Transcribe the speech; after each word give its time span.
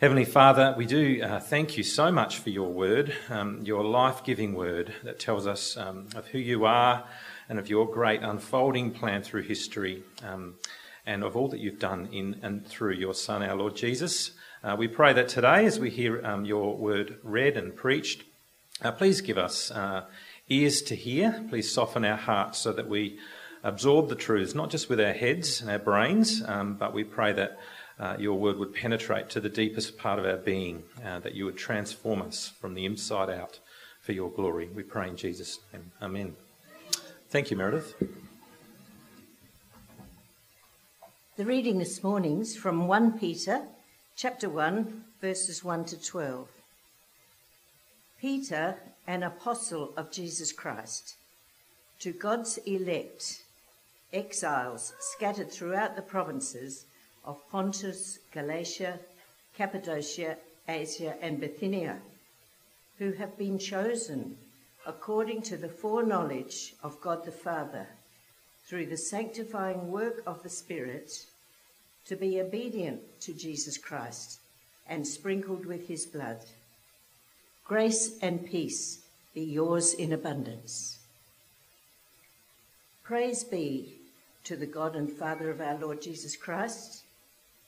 Heavenly 0.00 0.26
Father, 0.26 0.76
we 0.78 0.86
do 0.86 1.20
uh, 1.24 1.40
thank 1.40 1.76
you 1.76 1.82
so 1.82 2.12
much 2.12 2.38
for 2.38 2.50
your 2.50 2.72
word, 2.72 3.12
um, 3.30 3.62
your 3.64 3.82
life 3.82 4.22
giving 4.22 4.54
word 4.54 4.94
that 5.02 5.18
tells 5.18 5.44
us 5.44 5.76
um, 5.76 6.06
of 6.14 6.24
who 6.28 6.38
you 6.38 6.66
are 6.66 7.02
and 7.48 7.58
of 7.58 7.68
your 7.68 7.84
great 7.84 8.22
unfolding 8.22 8.92
plan 8.92 9.24
through 9.24 9.42
history 9.42 10.04
um, 10.22 10.54
and 11.04 11.24
of 11.24 11.36
all 11.36 11.48
that 11.48 11.58
you've 11.58 11.80
done 11.80 12.08
in 12.12 12.38
and 12.44 12.64
through 12.64 12.92
your 12.92 13.12
Son, 13.12 13.42
our 13.42 13.56
Lord 13.56 13.74
Jesus. 13.74 14.30
Uh, 14.62 14.76
we 14.78 14.86
pray 14.86 15.12
that 15.14 15.26
today, 15.26 15.66
as 15.66 15.80
we 15.80 15.90
hear 15.90 16.24
um, 16.24 16.44
your 16.44 16.76
word 16.76 17.18
read 17.24 17.56
and 17.56 17.74
preached, 17.74 18.22
uh, 18.82 18.92
please 18.92 19.20
give 19.20 19.36
us 19.36 19.72
uh, 19.72 20.04
ears 20.48 20.80
to 20.82 20.94
hear. 20.94 21.44
Please 21.48 21.74
soften 21.74 22.04
our 22.04 22.16
hearts 22.16 22.58
so 22.58 22.72
that 22.72 22.88
we 22.88 23.18
absorb 23.64 24.10
the 24.10 24.14
truths, 24.14 24.54
not 24.54 24.70
just 24.70 24.88
with 24.88 25.00
our 25.00 25.12
heads 25.12 25.60
and 25.60 25.68
our 25.68 25.80
brains, 25.80 26.40
um, 26.46 26.74
but 26.74 26.94
we 26.94 27.02
pray 27.02 27.32
that 27.32 27.58
uh, 27.98 28.16
your 28.18 28.38
word 28.38 28.58
would 28.58 28.74
penetrate 28.74 29.28
to 29.30 29.40
the 29.40 29.48
deepest 29.48 29.98
part 29.98 30.18
of 30.18 30.24
our 30.24 30.36
being, 30.36 30.82
uh, 31.04 31.18
that 31.20 31.34
you 31.34 31.44
would 31.44 31.56
transform 31.56 32.22
us 32.22 32.52
from 32.60 32.74
the 32.74 32.84
inside 32.84 33.30
out 33.30 33.58
for 34.00 34.12
your 34.12 34.30
glory. 34.30 34.68
We 34.74 34.82
pray 34.82 35.08
in 35.08 35.16
Jesus' 35.16 35.58
name. 35.72 35.90
Amen. 36.00 36.36
Thank 37.30 37.50
you, 37.50 37.56
Meredith. 37.56 37.94
The 41.36 41.44
reading 41.44 41.78
this 41.78 42.02
morning 42.02 42.40
is 42.40 42.56
from 42.56 42.88
1 42.88 43.18
Peter 43.18 43.62
chapter 44.16 44.48
1, 44.48 45.04
verses 45.20 45.62
1 45.62 45.84
to 45.84 46.02
12. 46.02 46.48
Peter, 48.20 48.76
an 49.06 49.22
apostle 49.22 49.92
of 49.96 50.10
Jesus 50.10 50.50
Christ, 50.50 51.14
to 52.00 52.12
God's 52.12 52.58
elect, 52.66 53.44
exiles 54.12 54.92
scattered 54.98 55.52
throughout 55.52 55.94
the 55.94 56.02
provinces 56.02 56.86
of 57.28 57.46
Pontus, 57.50 58.20
Galatia, 58.32 58.98
Cappadocia, 59.54 60.38
Asia, 60.66 61.14
and 61.20 61.38
Bithynia, 61.38 61.98
who 62.98 63.12
have 63.12 63.36
been 63.36 63.58
chosen 63.58 64.34
according 64.86 65.42
to 65.42 65.58
the 65.58 65.68
foreknowledge 65.68 66.74
of 66.82 66.98
God 67.02 67.26
the 67.26 67.30
Father, 67.30 67.86
through 68.66 68.86
the 68.86 68.96
sanctifying 68.96 69.92
work 69.92 70.22
of 70.26 70.42
the 70.42 70.48
Spirit, 70.48 71.26
to 72.06 72.16
be 72.16 72.40
obedient 72.40 73.02
to 73.20 73.34
Jesus 73.34 73.76
Christ 73.76 74.40
and 74.88 75.06
sprinkled 75.06 75.66
with 75.66 75.86
his 75.86 76.06
blood. 76.06 76.42
Grace 77.62 78.18
and 78.22 78.46
peace 78.46 79.00
be 79.34 79.42
yours 79.42 79.92
in 79.92 80.14
abundance. 80.14 80.98
Praise 83.04 83.44
be 83.44 83.96
to 84.44 84.56
the 84.56 84.66
God 84.66 84.96
and 84.96 85.12
Father 85.12 85.50
of 85.50 85.60
our 85.60 85.76
Lord 85.76 86.00
Jesus 86.00 86.34
Christ 86.34 87.04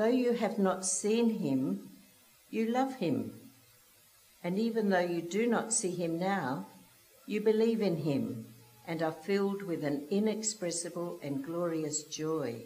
Though 0.00 0.06
you 0.06 0.32
have 0.32 0.58
not 0.58 0.86
seen 0.86 1.28
him, 1.28 1.90
you 2.48 2.64
love 2.64 2.94
him. 2.94 3.38
And 4.42 4.58
even 4.58 4.88
though 4.88 4.98
you 4.98 5.20
do 5.20 5.46
not 5.46 5.74
see 5.74 5.90
him 5.90 6.18
now, 6.18 6.68
you 7.26 7.42
believe 7.42 7.82
in 7.82 7.96
him 7.96 8.46
and 8.86 9.02
are 9.02 9.12
filled 9.12 9.62
with 9.62 9.84
an 9.84 10.06
inexpressible 10.10 11.20
and 11.22 11.44
glorious 11.44 12.02
joy. 12.04 12.62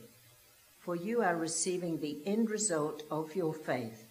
For 0.79 0.95
you 0.95 1.23
are 1.23 1.35
receiving 1.35 1.99
the 1.99 2.19
end 2.25 2.51
result 2.51 3.03
of 3.11 3.35
your 3.35 3.53
faith, 3.53 4.05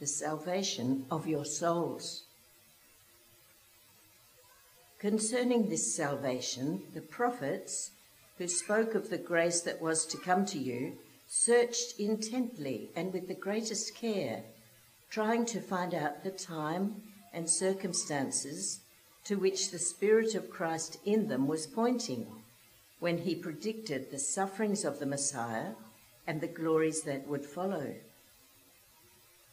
the 0.00 0.06
salvation 0.06 1.04
of 1.10 1.26
your 1.26 1.44
souls. 1.44 2.22
Concerning 4.98 5.68
this 5.68 5.94
salvation, 5.94 6.84
the 6.94 7.02
prophets 7.02 7.90
who 8.38 8.48
spoke 8.48 8.94
of 8.94 9.10
the 9.10 9.18
grace 9.18 9.60
that 9.60 9.82
was 9.82 10.06
to 10.06 10.16
come 10.16 10.46
to 10.46 10.58
you 10.58 10.96
searched 11.36 11.98
intently 11.98 12.88
and 12.94 13.12
with 13.12 13.26
the 13.26 13.34
greatest 13.34 13.92
care, 13.96 14.40
trying 15.10 15.44
to 15.44 15.60
find 15.60 15.92
out 15.92 16.22
the 16.22 16.30
time 16.30 16.94
and 17.32 17.50
circumstances 17.50 18.80
to 19.24 19.34
which 19.34 19.72
the 19.72 19.78
Spirit 19.78 20.36
of 20.36 20.48
Christ 20.48 20.96
in 21.04 21.26
them 21.26 21.48
was 21.48 21.66
pointing 21.66 22.28
when 23.00 23.18
he 23.18 23.34
predicted 23.34 24.10
the 24.10 24.18
sufferings 24.18 24.84
of 24.84 25.00
the 25.00 25.06
Messiah 25.06 25.72
and 26.24 26.40
the 26.40 26.46
glories 26.46 27.02
that 27.02 27.26
would 27.26 27.44
follow. 27.44 27.96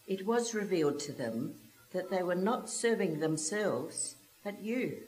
It 0.06 0.28
was 0.28 0.54
revealed 0.54 1.00
to 1.00 1.12
them 1.12 1.56
that 1.94 2.12
they 2.12 2.22
were 2.22 2.36
not 2.36 2.70
serving 2.70 3.20
themselves, 3.20 4.18
but 4.44 4.62
you, 4.62 5.00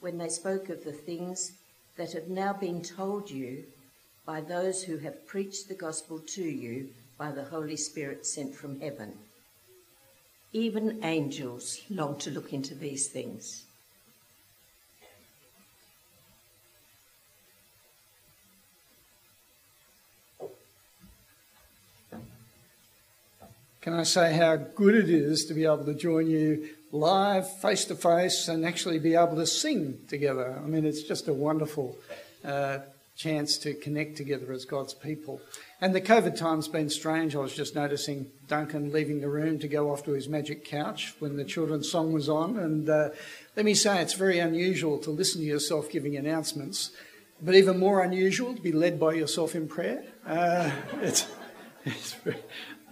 when 0.00 0.16
they 0.16 0.30
spoke 0.30 0.70
of 0.70 0.84
the 0.84 0.92
things 0.92 1.52
that 1.98 2.14
have 2.14 2.28
now 2.28 2.54
been 2.54 2.80
told 2.82 3.30
you 3.30 3.64
by 4.28 4.42
those 4.42 4.82
who 4.82 4.98
have 4.98 5.26
preached 5.26 5.68
the 5.68 5.74
gospel 5.74 6.18
to 6.18 6.42
you 6.42 6.86
by 7.16 7.30
the 7.30 7.44
Holy 7.44 7.78
Spirit 7.78 8.26
sent 8.26 8.54
from 8.54 8.78
heaven. 8.78 9.14
Even 10.52 11.02
angels 11.02 11.80
long 11.88 12.18
to 12.18 12.30
look 12.30 12.52
into 12.52 12.74
these 12.74 13.08
things. 13.08 13.64
Can 23.80 23.94
I 23.94 24.02
say 24.02 24.34
how 24.34 24.56
good 24.56 24.94
it 24.94 25.08
is 25.08 25.46
to 25.46 25.54
be 25.54 25.64
able 25.64 25.86
to 25.86 25.94
join 25.94 26.28
you 26.28 26.68
live, 26.92 27.50
face 27.60 27.86
to 27.86 27.94
face, 27.94 28.48
and 28.48 28.66
actually 28.66 28.98
be 28.98 29.14
able 29.14 29.36
to 29.36 29.46
sing 29.46 30.00
together? 30.06 30.60
I 30.62 30.66
mean, 30.66 30.84
it's 30.84 31.02
just 31.02 31.28
a 31.28 31.32
wonderful 31.32 31.96
uh, 32.44 32.80
chance 33.18 33.58
to 33.58 33.74
connect 33.74 34.16
together 34.16 34.52
as 34.52 34.64
God's 34.64 34.94
people. 34.94 35.40
And 35.80 35.92
the 35.92 36.00
COVID 36.00 36.36
time's 36.36 36.68
been 36.68 36.88
strange. 36.88 37.34
I 37.34 37.40
was 37.40 37.52
just 37.52 37.74
noticing 37.74 38.30
Duncan 38.46 38.92
leaving 38.92 39.20
the 39.20 39.28
room 39.28 39.58
to 39.58 39.66
go 39.66 39.90
off 39.90 40.04
to 40.04 40.12
his 40.12 40.28
magic 40.28 40.64
couch 40.64 41.14
when 41.18 41.36
the 41.36 41.44
children's 41.44 41.90
song 41.90 42.12
was 42.12 42.28
on. 42.28 42.56
And 42.56 42.88
uh, 42.88 43.08
let 43.56 43.66
me 43.66 43.74
say, 43.74 44.00
it's 44.00 44.14
very 44.14 44.38
unusual 44.38 44.98
to 44.98 45.10
listen 45.10 45.40
to 45.40 45.46
yourself 45.46 45.90
giving 45.90 46.16
announcements, 46.16 46.92
but 47.42 47.56
even 47.56 47.76
more 47.76 48.04
unusual 48.04 48.54
to 48.54 48.62
be 48.62 48.70
led 48.70 49.00
by 49.00 49.14
yourself 49.14 49.56
in 49.56 49.66
prayer. 49.66 50.04
Uh, 50.24 50.70
it's, 51.02 51.26
it's, 51.84 52.14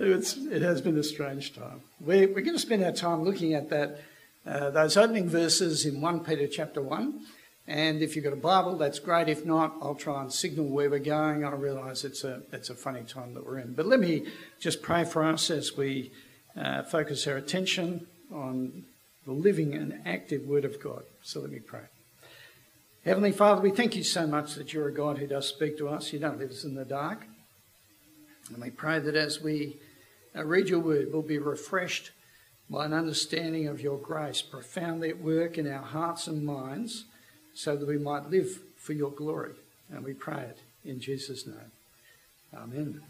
it's, 0.01 0.37
it 0.37 0.63
has 0.63 0.81
been 0.81 0.99
a 0.99 1.05
strange 1.05 1.55
time. 1.55 1.83
We're, 2.01 2.27
we're 2.27 2.41
going 2.41 2.57
to 2.57 2.59
spend 2.59 2.83
our 2.83 2.91
time 2.91 3.22
looking 3.22 3.55
at 3.55 3.71
that, 3.71 4.01
uh, 4.45 4.71
those 4.71 4.97
opening 4.97 5.29
verses 5.29 5.87
in 5.87 6.01
1 6.01 6.25
Peter 6.25 6.49
chapter 6.49 6.83
1. 6.83 7.27
And 7.68 8.01
if 8.01 8.15
you've 8.15 8.24
got 8.24 8.33
a 8.33 8.36
Bible, 8.36 8.77
that's 8.77 9.01
great. 9.01 9.28
If 9.28 9.45
not, 9.45 9.74
I'll 9.83 9.97
try 9.97 10.21
and 10.21 10.33
signal 10.33 10.66
where 10.66 10.89
we're 10.89 11.01
going. 11.01 11.45
I 11.45 11.51
realise 11.51 12.04
it's 12.04 12.22
a, 12.22 12.42
it's 12.53 12.71
a 12.71 12.74
funny 12.74 13.03
time 13.03 13.34
that 13.34 13.45
we're 13.45 13.59
in. 13.59 13.74
But 13.74 13.86
let 13.86 13.98
me 13.98 14.27
just 14.60 14.83
pray 14.83 15.04
for 15.04 15.24
us 15.24 15.51
as 15.51 15.77
we 15.77 16.13
uh, 16.57 16.84
focus 16.84 17.27
our 17.27 17.36
attention 17.36 18.07
on 18.33 18.84
the 19.24 19.33
living 19.33 19.74
and 19.74 20.01
active 20.07 20.47
Word 20.47 20.65
of 20.65 20.80
God. 20.80 21.03
So 21.22 21.41
let 21.41 21.51
me 21.51 21.59
pray. 21.59 21.83
Heavenly 23.04 23.33
Father, 23.33 23.60
we 23.60 23.71
thank 23.71 23.97
you 23.97 24.04
so 24.04 24.28
much 24.28 24.54
that 24.54 24.72
you're 24.72 24.89
a 24.89 24.95
God 24.95 25.19
who 25.19 25.27
does 25.27 25.48
speak 25.48 25.77
to 25.78 25.89
us. 25.89 26.12
You 26.12 26.21
don't 26.21 26.39
leave 26.39 26.51
us 26.51 26.65
in 26.65 26.77
the 26.77 26.84
dark. 26.84 27.27
And 28.48 28.62
we 28.62 28.71
pray 28.71 29.01
that 29.01 29.16
as 29.16 29.42
we 29.42 29.77
uh, 30.36 30.45
read 30.45 30.69
your 30.69 30.78
word, 30.78 31.09
we'll 31.12 31.22
be 31.22 31.39
refreshed 31.39 32.12
by 32.71 32.84
an 32.84 32.92
understanding 32.92 33.66
of 33.66 33.80
your 33.80 33.98
grace, 33.98 34.41
profoundly 34.41 35.10
at 35.10 35.21
work 35.21 35.59
in 35.59 35.71
our 35.71 35.83
hearts 35.83 36.28
and 36.28 36.45
minds 36.45 37.07
so 37.57 37.75
that 37.75 37.89
we 37.89 37.99
might 37.99 38.31
live 38.31 38.61
for 38.77 38.93
your 38.93 39.11
glory. 39.11 39.55
And 39.91 40.05
we 40.05 40.13
pray 40.13 40.43
it 40.43 40.59
in 40.85 41.01
Jesus' 41.01 41.47
name. 41.47 41.73
Amen. 42.55 43.01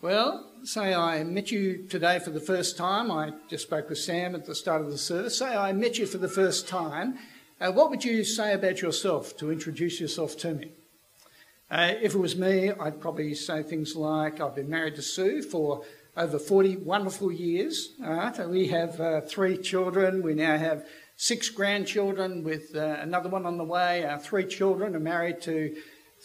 Well, 0.00 0.50
say 0.62 0.94
I 0.94 1.24
met 1.24 1.50
you 1.50 1.86
today 1.88 2.18
for 2.18 2.30
the 2.30 2.40
first 2.40 2.76
time. 2.76 3.10
I 3.10 3.32
just 3.48 3.64
spoke 3.64 3.88
with 3.88 3.98
Sam 3.98 4.34
at 4.34 4.46
the 4.46 4.54
start 4.54 4.82
of 4.82 4.90
the 4.90 4.98
service. 4.98 5.38
Say 5.38 5.56
I 5.56 5.72
met 5.72 5.98
you 5.98 6.06
for 6.06 6.18
the 6.18 6.28
first 6.28 6.68
time. 6.68 7.18
Uh, 7.60 7.72
what 7.72 7.90
would 7.90 8.04
you 8.04 8.22
say 8.22 8.52
about 8.52 8.82
yourself 8.82 9.36
to 9.38 9.50
introduce 9.50 10.00
yourself 10.00 10.36
to 10.38 10.54
me? 10.54 10.72
Uh, 11.70 11.94
if 12.02 12.14
it 12.14 12.18
was 12.18 12.36
me, 12.36 12.70
I'd 12.70 13.00
probably 13.00 13.34
say 13.34 13.62
things 13.62 13.96
like 13.96 14.40
I've 14.40 14.54
been 14.54 14.70
married 14.70 14.96
to 14.96 15.02
Sue 15.02 15.42
for 15.42 15.82
over 16.16 16.38
40 16.38 16.76
wonderful 16.76 17.32
years. 17.32 17.90
Right? 17.98 18.48
We 18.48 18.68
have 18.68 19.00
uh, 19.00 19.22
three 19.22 19.56
children. 19.56 20.22
We 20.22 20.34
now 20.34 20.56
have 20.58 20.86
six 21.16 21.48
grandchildren 21.48 22.42
with 22.42 22.74
uh, 22.74 22.96
another 23.00 23.28
one 23.28 23.46
on 23.46 23.56
the 23.56 23.64
way. 23.64 24.04
Our 24.04 24.18
three 24.18 24.46
children 24.46 24.96
are 24.96 25.00
married 25.00 25.40
to 25.42 25.74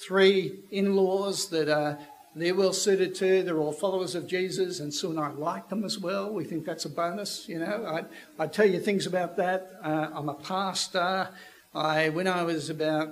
three 0.06 0.59
in 0.71 0.95
laws 0.95 1.50
that 1.50 1.69
are 1.69 2.00
they're 2.36 2.56
well 2.56 2.74
suited 2.74 3.15
to. 3.15 3.44
They're 3.44 3.57
all 3.57 3.71
followers 3.71 4.15
of 4.15 4.27
Jesus, 4.27 4.80
and 4.80 4.94
Sue 4.94 5.09
and 5.09 5.19
I 5.19 5.30
like 5.31 5.68
them 5.69 5.83
as 5.83 5.97
well. 5.97 6.31
We 6.31 6.44
think 6.44 6.63
that's 6.63 6.86
a 6.86 6.89
bonus, 6.89 7.50
you 7.50 7.59
know. 7.59 7.86
I'd, 7.88 8.06
I'd 8.38 8.53
tell 8.53 8.68
you 8.68 8.80
things 8.80 9.07
about 9.07 9.36
that. 9.38 9.71
Uh, 9.83 10.09
I'm 10.13 10.30
a 10.30 10.36
pastor. 10.36 11.30
I, 11.74 12.09
when 12.09 12.27
I 12.27 12.44
was 12.44 12.69
about, 12.69 13.09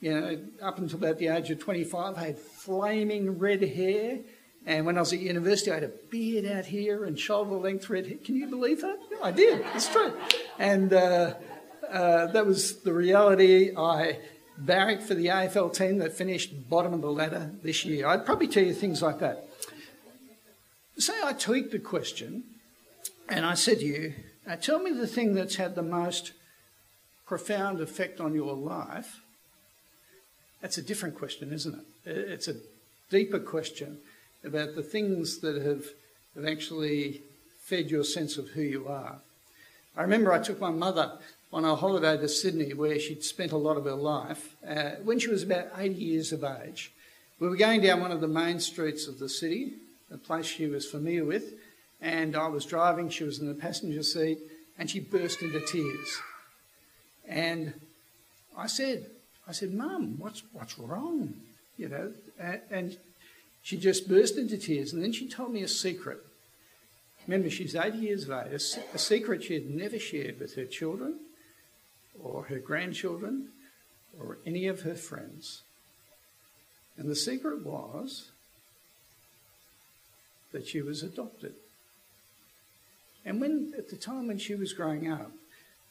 you 0.00 0.18
know, 0.18 0.38
up 0.62 0.78
until 0.78 0.98
about 0.98 1.18
the 1.18 1.28
age 1.28 1.50
of 1.50 1.58
25, 1.58 2.16
I 2.16 2.26
had 2.26 2.38
flaming 2.38 3.38
red 3.38 3.62
hair. 3.62 4.20
And 4.64 4.86
when 4.86 4.96
I 4.96 5.00
was 5.00 5.12
at 5.12 5.20
university, 5.20 5.70
I 5.70 5.74
had 5.74 5.84
a 5.84 5.92
beard 6.10 6.46
out 6.46 6.66
here 6.66 7.04
and 7.04 7.18
shoulder 7.18 7.56
length 7.56 7.90
red. 7.90 8.24
Can 8.24 8.36
you 8.36 8.46
believe 8.46 8.80
that? 8.82 8.98
Yeah, 9.10 9.18
I 9.22 9.32
did. 9.32 9.64
It's 9.74 9.88
true. 9.88 10.12
And 10.58 10.92
uh, 10.92 11.34
uh, 11.90 12.26
that 12.26 12.46
was 12.46 12.80
the 12.82 12.92
reality. 12.92 13.76
I 13.76 14.18
barracked 14.56 15.02
for 15.02 15.14
the 15.14 15.26
AFL 15.26 15.74
team 15.74 15.98
that 15.98 16.12
finished 16.12 16.68
bottom 16.70 16.94
of 16.94 17.00
the 17.00 17.10
ladder 17.10 17.50
this 17.62 17.84
year. 17.84 18.06
I'd 18.06 18.24
probably 18.24 18.46
tell 18.46 18.62
you 18.62 18.72
things 18.72 19.02
like 19.02 19.18
that. 19.18 19.48
Say 20.96 21.14
I 21.24 21.32
tweaked 21.32 21.72
the 21.72 21.80
question 21.80 22.44
and 23.28 23.44
I 23.44 23.54
said 23.54 23.80
to 23.80 23.84
you, 23.84 24.14
tell 24.60 24.78
me 24.78 24.92
the 24.92 25.06
thing 25.06 25.34
that's 25.34 25.56
had 25.56 25.74
the 25.74 25.82
most 25.82 26.32
profound 27.26 27.80
effect 27.80 28.20
on 28.20 28.34
your 28.34 28.54
life. 28.54 29.22
That's 30.60 30.78
a 30.78 30.82
different 30.82 31.18
question, 31.18 31.52
isn't 31.52 31.74
it? 31.74 31.84
It's 32.06 32.46
a 32.46 32.54
deeper 33.10 33.40
question 33.40 33.98
about 34.44 34.74
the 34.74 34.82
things 34.82 35.38
that 35.38 35.60
have, 35.62 35.84
have 36.34 36.46
actually 36.46 37.22
fed 37.60 37.90
your 37.90 38.04
sense 38.04 38.36
of 38.36 38.48
who 38.48 38.62
you 38.62 38.88
are. 38.88 39.18
I 39.96 40.02
remember 40.02 40.32
I 40.32 40.38
took 40.38 40.60
my 40.60 40.70
mother 40.70 41.12
on 41.52 41.64
a 41.64 41.76
holiday 41.76 42.16
to 42.16 42.28
Sydney 42.28 42.72
where 42.72 42.98
she'd 42.98 43.22
spent 43.22 43.52
a 43.52 43.56
lot 43.56 43.76
of 43.76 43.84
her 43.84 43.92
life. 43.92 44.56
Uh, 44.66 44.92
when 45.04 45.18
she 45.18 45.28
was 45.28 45.42
about 45.42 45.68
80 45.76 45.94
years 45.94 46.32
of 46.32 46.44
age, 46.44 46.92
we 47.38 47.48
were 47.48 47.56
going 47.56 47.82
down 47.82 48.00
one 48.00 48.12
of 48.12 48.20
the 48.20 48.28
main 48.28 48.60
streets 48.60 49.06
of 49.06 49.18
the 49.18 49.28
city, 49.28 49.74
a 50.12 50.16
place 50.16 50.46
she 50.46 50.66
was 50.66 50.86
familiar 50.86 51.24
with, 51.24 51.54
and 52.00 52.36
I 52.36 52.48
was 52.48 52.64
driving, 52.64 53.08
she 53.10 53.24
was 53.24 53.38
in 53.38 53.46
the 53.46 53.54
passenger 53.54 54.02
seat, 54.02 54.38
and 54.78 54.88
she 54.90 55.00
burst 55.00 55.42
into 55.42 55.60
tears. 55.60 56.18
And 57.28 57.74
I 58.56 58.66
said, 58.66 59.06
I 59.46 59.52
said, 59.52 59.72
Mum, 59.72 60.16
what's, 60.18 60.42
what's 60.52 60.78
wrong? 60.78 61.34
You 61.76 61.88
know, 61.88 62.12
and 62.70 62.96
she 63.62 63.76
just 63.76 64.08
burst 64.08 64.36
into 64.36 64.58
tears, 64.58 64.92
and 64.92 65.02
then 65.02 65.12
she 65.12 65.28
told 65.28 65.52
me 65.52 65.62
a 65.62 65.68
secret. 65.68 66.18
Remember, 67.26 67.48
she's 67.48 67.76
80 67.76 67.98
years 67.98 68.28
of 68.28 68.46
age, 68.46 68.60
a 68.92 68.98
secret 68.98 69.44
she 69.44 69.54
had 69.54 69.70
never 69.70 69.98
shared 69.98 70.40
with 70.40 70.56
her 70.56 70.64
children 70.64 71.20
or 72.20 72.44
her 72.44 72.58
grandchildren 72.58 73.48
or 74.18 74.38
any 74.44 74.66
of 74.66 74.82
her 74.82 74.96
friends. 74.96 75.62
And 76.96 77.08
the 77.08 77.16
secret 77.16 77.64
was 77.64 78.30
that 80.50 80.66
she 80.66 80.82
was 80.82 81.02
adopted. 81.02 81.54
And 83.24 83.40
when, 83.40 83.72
at 83.78 83.88
the 83.88 83.96
time 83.96 84.26
when 84.26 84.38
she 84.38 84.56
was 84.56 84.72
growing 84.72 85.10
up, 85.10 85.30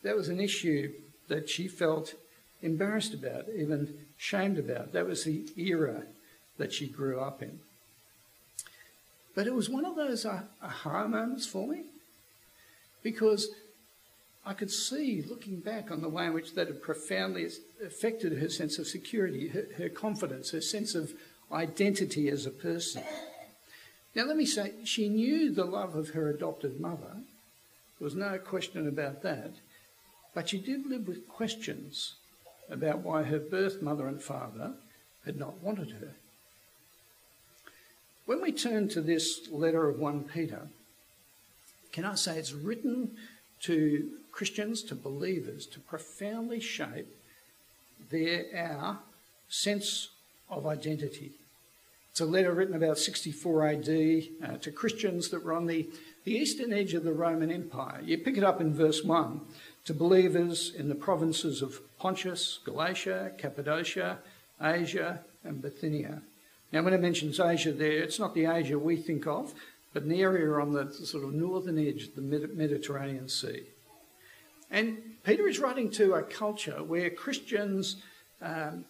that 0.03 0.17
was 0.17 0.27
an 0.27 0.41
issue 0.41 0.91
that 1.29 1.49
she 1.49 1.69
felt 1.69 2.15
embarrassed 2.61 3.13
about, 3.13 3.45
even 3.55 3.97
shamed 4.17 4.59
about. 4.59 4.91
That 4.91 5.07
was 5.07 5.23
the 5.23 5.45
era 5.57 6.03
that 6.61 6.71
she 6.71 6.87
grew 6.87 7.19
up 7.19 7.41
in. 7.41 7.59
But 9.33 9.47
it 9.47 9.53
was 9.53 9.69
one 9.69 9.85
of 9.85 9.95
those 9.95 10.25
uh, 10.25 10.43
aha 10.61 11.07
moments 11.07 11.47
for 11.47 11.67
me 11.67 11.83
because 13.01 13.49
I 14.45 14.53
could 14.53 14.71
see, 14.71 15.23
looking 15.27 15.57
back 15.57 15.89
on 15.89 16.01
the 16.01 16.09
way 16.09 16.25
in 16.25 16.33
which 16.33 16.53
that 16.53 16.67
had 16.67 16.81
profoundly 16.81 17.47
affected 17.83 18.37
her 18.37 18.49
sense 18.49 18.77
of 18.77 18.87
security, 18.87 19.47
her, 19.49 19.65
her 19.77 19.89
confidence, 19.89 20.51
her 20.51 20.61
sense 20.61 20.93
of 20.93 21.13
identity 21.51 22.29
as 22.29 22.45
a 22.45 22.51
person. 22.51 23.03
Now, 24.15 24.25
let 24.25 24.37
me 24.37 24.45
say, 24.45 24.73
she 24.83 25.09
knew 25.09 25.51
the 25.51 25.65
love 25.65 25.95
of 25.95 26.09
her 26.09 26.29
adopted 26.29 26.79
mother. 26.79 27.17
There 27.97 28.05
was 28.05 28.15
no 28.15 28.37
question 28.37 28.87
about 28.87 29.23
that. 29.23 29.53
But 30.33 30.49
she 30.49 30.59
did 30.59 30.85
live 30.85 31.07
with 31.07 31.27
questions 31.27 32.15
about 32.69 32.99
why 32.99 33.23
her 33.23 33.39
birth 33.39 33.81
mother 33.81 34.07
and 34.07 34.21
father 34.21 34.73
had 35.25 35.37
not 35.37 35.61
wanted 35.61 35.91
her. 35.91 36.15
When 38.25 38.41
we 38.41 38.51
turn 38.51 38.87
to 38.89 39.01
this 39.01 39.49
letter 39.51 39.89
of 39.89 39.99
1 39.99 40.25
Peter, 40.25 40.67
can 41.91 42.05
I 42.05 42.15
say 42.15 42.37
it's 42.37 42.53
written 42.53 43.11
to 43.61 44.09
Christians, 44.31 44.81
to 44.83 44.95
believers, 44.95 45.65
to 45.67 45.79
profoundly 45.79 46.59
shape 46.59 47.07
their 48.09 48.45
our 48.55 48.99
sense 49.49 50.09
of 50.49 50.65
identity. 50.65 51.31
It's 52.11 52.21
a 52.21 52.25
letter 52.25 52.53
written 52.53 52.75
about 52.75 52.97
64 52.97 53.67
AD 53.67 53.89
uh, 54.43 54.57
to 54.57 54.71
Christians 54.71 55.29
that 55.29 55.43
were 55.43 55.53
on 55.53 55.65
the, 55.65 55.87
the 56.25 56.33
eastern 56.33 56.73
edge 56.73 56.93
of 56.93 57.03
the 57.03 57.13
Roman 57.13 57.51
Empire. 57.51 58.01
You 58.03 58.17
pick 58.17 58.37
it 58.37 58.43
up 58.43 58.59
in 58.59 58.73
verse 58.73 59.03
1 59.03 59.41
to 59.85 59.93
believers 59.93 60.73
in 60.75 60.89
the 60.89 60.95
provinces 60.95 61.61
of 61.61 61.79
Pontus, 61.97 62.59
Galatia, 62.65 63.31
Cappadocia, 63.37 64.19
Asia, 64.61 65.21
and 65.43 65.61
Bithynia. 65.61 66.21
Now, 66.71 66.83
when 66.83 66.93
it 66.93 67.01
mentions 67.01 67.39
Asia 67.39 67.73
there, 67.73 68.03
it's 68.03 68.19
not 68.19 68.33
the 68.33 68.45
Asia 68.45 68.79
we 68.79 68.95
think 68.95 69.27
of, 69.27 69.53
but 69.93 70.03
an 70.03 70.13
area 70.13 70.53
on 70.53 70.71
the 70.71 70.91
sort 70.93 71.23
of 71.23 71.33
northern 71.33 71.77
edge 71.77 72.07
of 72.07 72.15
the 72.15 72.21
Mediterranean 72.21 73.27
Sea. 73.27 73.63
And 74.69 74.97
Peter 75.23 75.47
is 75.47 75.59
writing 75.59 75.89
to 75.91 76.13
a 76.13 76.23
culture 76.23 76.81
where 76.81 77.09
Christians 77.09 77.97
um, 78.41 78.85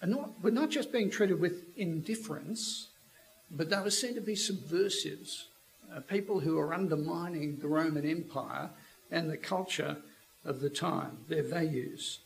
are 0.00 0.06
not, 0.06 0.42
were 0.42 0.52
not 0.52 0.70
just 0.70 0.92
being 0.92 1.10
treated 1.10 1.40
with 1.40 1.64
indifference, 1.76 2.88
but 3.50 3.68
they 3.68 3.80
were 3.80 3.90
seen 3.90 4.14
to 4.14 4.20
be 4.20 4.36
subversives, 4.36 5.48
uh, 5.92 6.00
people 6.00 6.40
who 6.40 6.58
are 6.58 6.72
undermining 6.72 7.58
the 7.58 7.68
Roman 7.68 8.08
Empire 8.08 8.70
and 9.10 9.28
the 9.28 9.36
culture 9.36 9.96
of 10.44 10.60
the 10.60 10.70
time, 10.70 11.18
their 11.28 11.42
values. 11.42 12.20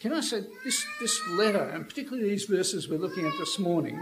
Can 0.00 0.12
I 0.12 0.20
say 0.20 0.44
this, 0.64 0.86
this 1.00 1.20
letter, 1.30 1.64
and 1.64 1.88
particularly 1.88 2.28
these 2.28 2.44
verses 2.44 2.88
we're 2.88 2.98
looking 2.98 3.26
at 3.26 3.36
this 3.38 3.58
morning, 3.58 3.98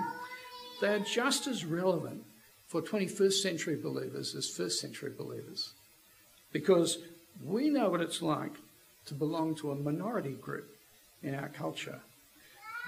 they 0.80 0.88
are 0.88 0.98
just 0.98 1.46
as 1.46 1.64
relevant 1.64 2.22
for 2.68 2.82
21st 2.82 3.32
century 3.32 3.76
believers 3.76 4.34
as 4.34 4.48
first 4.48 4.78
century 4.78 5.12
believers. 5.16 5.72
Because 6.52 6.98
we 7.42 7.70
know 7.70 7.88
what 7.88 8.02
it's 8.02 8.20
like 8.20 8.52
to 9.06 9.14
belong 9.14 9.54
to 9.56 9.70
a 9.70 9.74
minority 9.74 10.32
group 10.32 10.68
in 11.22 11.34
our 11.34 11.48
culture. 11.48 12.00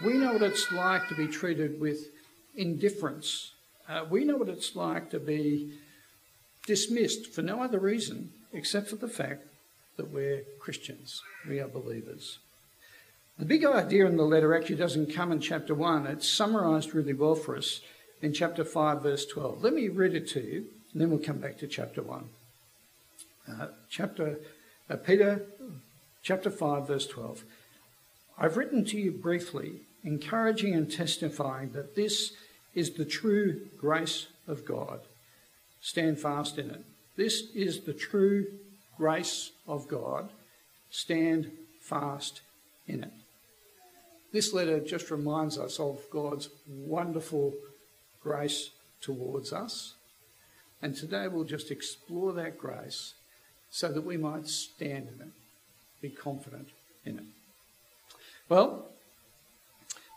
We 0.05 0.15
know 0.15 0.35
what 0.35 0.43
it's 0.43 0.71
like 0.71 1.09
to 1.09 1.15
be 1.15 1.29
treated 1.29 1.81
with 1.81 2.11
indifference. 2.57 3.53
Uh, 3.89 4.05
we 4.11 4.25
know 4.25 4.37
what 4.37 4.51
it's 4.51 4.77
like 4.77 5.11
to 5.11 5.19
be 5.19 5.73
dismissed 6.67 7.33
for 7.33 7.41
no 7.41 7.63
other 7.63 7.79
reason 7.79 8.33
except 8.53 8.89
for 8.89 8.97
the 8.97 9.09
fact 9.09 9.47
that 9.97 10.11
we're 10.11 10.43
Christians, 10.61 11.23
we 11.49 11.59
are 11.59 11.69
believers. 11.69 12.39
The 13.39 13.45
big 13.45 13.65
idea 13.65 14.07
in 14.07 14.17
the 14.17 14.25
letter 14.25 14.55
actually 14.55 14.77
doesn't 14.77 15.15
come 15.15 15.31
in 15.31 15.41
chapter 15.41 15.73
1. 15.73 16.09
It's 16.09 16.29
summarised 16.29 16.93
really 16.93 17.13
well 17.13 17.37
for 17.37 17.57
us 17.57 17.81
in 18.21 18.33
chapter 18.33 18.65
5, 18.65 19.03
verse 19.03 19.27
12. 19.27 19.63
Let 19.63 19.75
me 19.75 19.89
read 19.89 20.15
it 20.15 20.29
to 20.31 20.41
you, 20.41 20.65
and 20.93 21.01
then 21.01 21.11
we'll 21.11 21.21
come 21.21 21.39
back 21.39 21.57
to 21.59 21.69
chapter 21.69 22.03
1. 22.03 22.29
Uh, 23.49 23.69
chapter 23.89 24.41
uh, 24.91 24.97
Peter, 24.97 25.47
chapter 26.23 26.51
5, 26.51 26.89
verse 26.89 27.07
12. 27.07 27.45
I've 28.37 28.57
written 28.57 28.85
to 28.87 28.97
you 28.97 29.13
briefly, 29.13 29.83
encouraging 30.03 30.75
and 30.75 30.91
testifying 30.91 31.73
that 31.73 31.95
this 31.95 32.33
is 32.75 32.91
the 32.93 33.05
true 33.05 33.69
grace 33.79 34.27
of 34.49 34.65
God. 34.65 35.01
Stand 35.81 36.19
fast 36.19 36.59
in 36.59 36.71
it. 36.71 36.85
This 37.17 37.45
is 37.55 37.81
the 37.81 37.95
true 37.95 38.47
grace 38.97 39.53
of 39.67 39.87
God. 39.87 40.31
Stand 40.91 41.53
fast 41.81 42.41
in 42.89 43.05
it. 43.05 43.13
This 44.33 44.53
letter 44.53 44.81
just 44.81 45.11
reminds 45.11 45.59
us 45.59 45.81
of 45.81 46.01
God's 46.11 46.51
wonderful 46.67 47.55
grace 48.23 48.71
towards 49.01 49.53
us. 49.53 49.95
And 50.83 50.95
today 50.95 51.29
we'll 51.29 51.45
just 51.45 51.71
explore 51.71 52.33
that 52.35 52.59
grace 52.59 53.15
so 53.71 53.89
that 53.89 54.05
we 54.05 54.17
might 54.17 54.49
stand 54.49 55.09
in 55.09 55.21
it, 55.21 55.33
be 56.01 56.11
confident 56.11 56.69
in 57.05 57.19
it. 57.19 57.25
Well, 58.49 58.87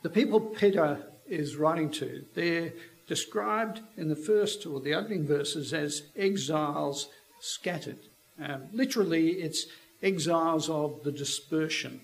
the 0.03 0.09
people 0.09 0.39
Peter 0.39 1.03
is 1.27 1.55
writing 1.55 1.89
to, 1.91 2.25
they're 2.33 2.73
described 3.07 3.81
in 3.97 4.09
the 4.09 4.15
first 4.15 4.65
or 4.65 4.79
the 4.79 4.93
opening 4.93 5.25
verses 5.25 5.73
as 5.73 6.03
exiles 6.15 7.09
scattered. 7.39 7.99
Um, 8.41 8.63
literally, 8.71 9.31
it's 9.31 9.65
exiles 10.01 10.69
of 10.69 11.03
the 11.03 11.11
dispersion. 11.11 12.01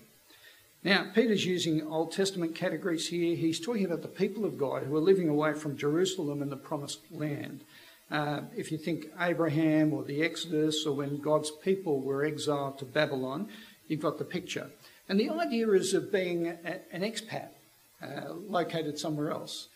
Now, 0.84 1.10
Peter's 1.12 1.44
using 1.44 1.82
Old 1.82 2.12
Testament 2.12 2.54
categories 2.54 3.08
here. 3.08 3.34
He's 3.34 3.58
talking 3.58 3.84
about 3.84 4.02
the 4.02 4.08
people 4.08 4.44
of 4.44 4.56
God 4.56 4.84
who 4.84 4.94
are 4.94 5.00
living 5.00 5.28
away 5.28 5.54
from 5.54 5.76
Jerusalem 5.76 6.40
and 6.40 6.52
the 6.52 6.56
promised 6.56 7.00
land. 7.10 7.62
Uh, 8.10 8.42
if 8.56 8.70
you 8.70 8.78
think 8.78 9.06
Abraham 9.20 9.92
or 9.92 10.04
the 10.04 10.22
Exodus 10.22 10.86
or 10.86 10.94
when 10.94 11.18
God's 11.18 11.50
people 11.50 12.00
were 12.00 12.24
exiled 12.24 12.78
to 12.78 12.84
Babylon, 12.84 13.48
you've 13.88 14.00
got 14.00 14.18
the 14.18 14.24
picture. 14.24 14.70
And 15.08 15.18
the 15.18 15.30
idea 15.30 15.68
is 15.72 15.94
of 15.94 16.12
being 16.12 16.46
a, 16.46 16.80
an 16.92 17.02
expat 17.02 17.48
uh, 18.00 18.32
located 18.32 19.00
somewhere 19.00 19.32
else. 19.32 19.68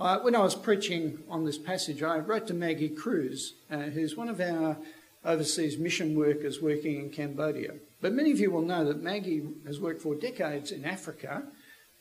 Uh, 0.00 0.18
when 0.18 0.34
I 0.34 0.40
was 0.40 0.56
preaching 0.56 1.20
on 1.30 1.44
this 1.44 1.58
passage, 1.58 2.02
I 2.02 2.18
wrote 2.18 2.48
to 2.48 2.54
Maggie 2.54 2.88
Cruz, 2.88 3.54
uh, 3.70 3.76
who's 3.78 4.16
one 4.16 4.28
of 4.28 4.40
our 4.40 4.76
overseas 5.24 5.78
mission 5.78 6.18
workers 6.18 6.60
working 6.60 6.98
in 6.98 7.10
Cambodia. 7.10 7.74
But 8.04 8.12
many 8.12 8.32
of 8.32 8.38
you 8.38 8.50
will 8.50 8.60
know 8.60 8.84
that 8.84 9.02
Maggie 9.02 9.42
has 9.66 9.80
worked 9.80 10.02
for 10.02 10.14
decades 10.14 10.72
in 10.72 10.84
Africa 10.84 11.42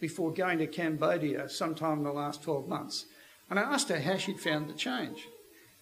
before 0.01 0.33
going 0.33 0.57
to 0.57 0.67
Cambodia 0.67 1.47
sometime 1.47 1.99
in 1.99 2.03
the 2.03 2.11
last 2.11 2.43
12 2.43 2.67
months. 2.67 3.05
And 3.49 3.57
I 3.57 3.61
asked 3.61 3.87
her 3.87 4.01
how 4.01 4.17
she'd 4.17 4.41
found 4.41 4.67
the 4.67 4.73
change. 4.73 5.29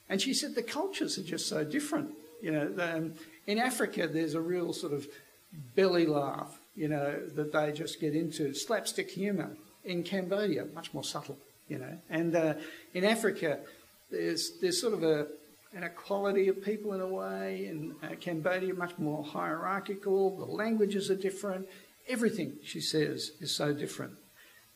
And 0.07 0.21
she 0.21 0.35
said 0.35 0.53
the 0.53 0.61
cultures 0.61 1.17
are 1.17 1.23
just 1.23 1.47
so 1.47 1.63
different. 1.63 2.11
You 2.39 2.51
know, 2.51 2.71
um, 2.77 3.15
in 3.47 3.57
Africa, 3.57 4.07
there's 4.07 4.35
a 4.35 4.41
real 4.41 4.73
sort 4.73 4.93
of 4.93 5.07
belly 5.75 6.05
laugh, 6.05 6.59
you 6.75 6.87
know, 6.87 7.19
that 7.33 7.51
they 7.51 7.71
just 7.71 7.99
get 7.99 8.13
into. 8.13 8.53
Slapstick 8.53 9.09
humour. 9.09 9.57
In 9.85 10.03
Cambodia, 10.03 10.67
much 10.75 10.93
more 10.93 11.03
subtle, 11.03 11.39
you 11.67 11.79
know. 11.79 11.97
And 12.11 12.35
uh, 12.35 12.53
in 12.93 13.05
Africa, 13.05 13.57
there's, 14.11 14.51
there's 14.61 14.79
sort 14.79 14.93
of 14.93 15.01
a, 15.01 15.25
an 15.73 15.83
equality 15.83 16.47
of 16.47 16.63
people 16.63 16.93
in 16.93 17.01
a 17.01 17.07
way. 17.07 17.65
In 17.65 17.95
uh, 18.03 18.15
Cambodia, 18.19 18.73
much 18.73 18.97
more 18.97 19.23
hierarchical. 19.23 20.37
The 20.37 20.45
languages 20.45 21.09
are 21.09 21.15
different. 21.15 21.67
Everything, 22.07 22.57
she 22.63 22.81
says, 22.81 23.31
is 23.39 23.55
so 23.55 23.73
different. 23.73 24.13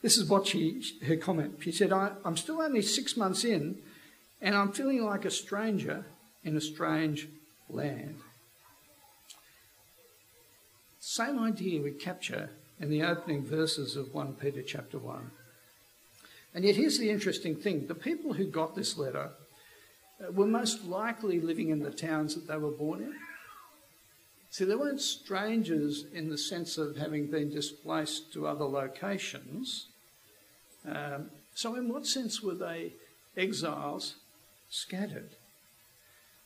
This 0.02 0.18
is 0.18 0.30
what 0.30 0.48
she, 0.48 0.82
her 1.06 1.16
comment. 1.16 1.58
She 1.62 1.72
said, 1.72 1.92
I, 1.92 2.12
I'm 2.24 2.38
still 2.38 2.62
only 2.62 2.82
six 2.82 3.18
months 3.18 3.44
in, 3.44 3.80
and 4.42 4.56
I'm 4.56 4.72
feeling 4.72 5.04
like 5.04 5.26
a 5.26 5.32
stranger 5.32 6.06
in 6.44 6.56
a 6.56 6.62
strange 6.62 7.28
land. 7.70 8.18
Same 11.00 11.40
idea 11.40 11.82
we 11.82 11.92
capture 11.92 12.50
in 12.80 12.90
the 12.90 13.04
opening 13.04 13.44
verses 13.44 13.96
of 13.96 14.14
1 14.14 14.34
Peter 14.34 14.62
chapter 14.62 14.98
1. 14.98 15.32
And 16.54 16.64
yet, 16.64 16.76
here's 16.76 17.00
the 17.00 17.10
interesting 17.10 17.56
thing 17.56 17.88
the 17.88 17.96
people 17.96 18.34
who 18.34 18.46
got 18.46 18.76
this 18.76 18.98
letter 18.98 19.30
uh, 19.30 19.45
were 20.34 20.46
most 20.46 20.86
likely 20.86 21.40
living 21.40 21.70
in 21.70 21.80
the 21.80 21.92
towns 21.92 22.36
that 22.36 22.48
they 22.48 22.58
were 22.58 22.72
born 22.72 23.02
in. 23.02 23.14
See, 24.50 24.64
they 24.64 24.76
weren't 24.76 25.02
strangers 25.02 26.06
in 26.14 26.30
the 26.30 26.38
sense 26.38 26.78
of 26.78 26.96
having 26.96 27.28
been 27.28 27.50
displaced 27.50 28.32
to 28.34 28.48
other 28.48 28.64
locations. 28.64 29.88
Um, 30.88 31.30
so, 31.54 31.76
in 31.76 31.90
what 31.90 32.06
sense 32.06 32.42
were 32.42 32.54
they 32.54 32.94
exiles 33.36 34.16
scattered? 34.70 35.32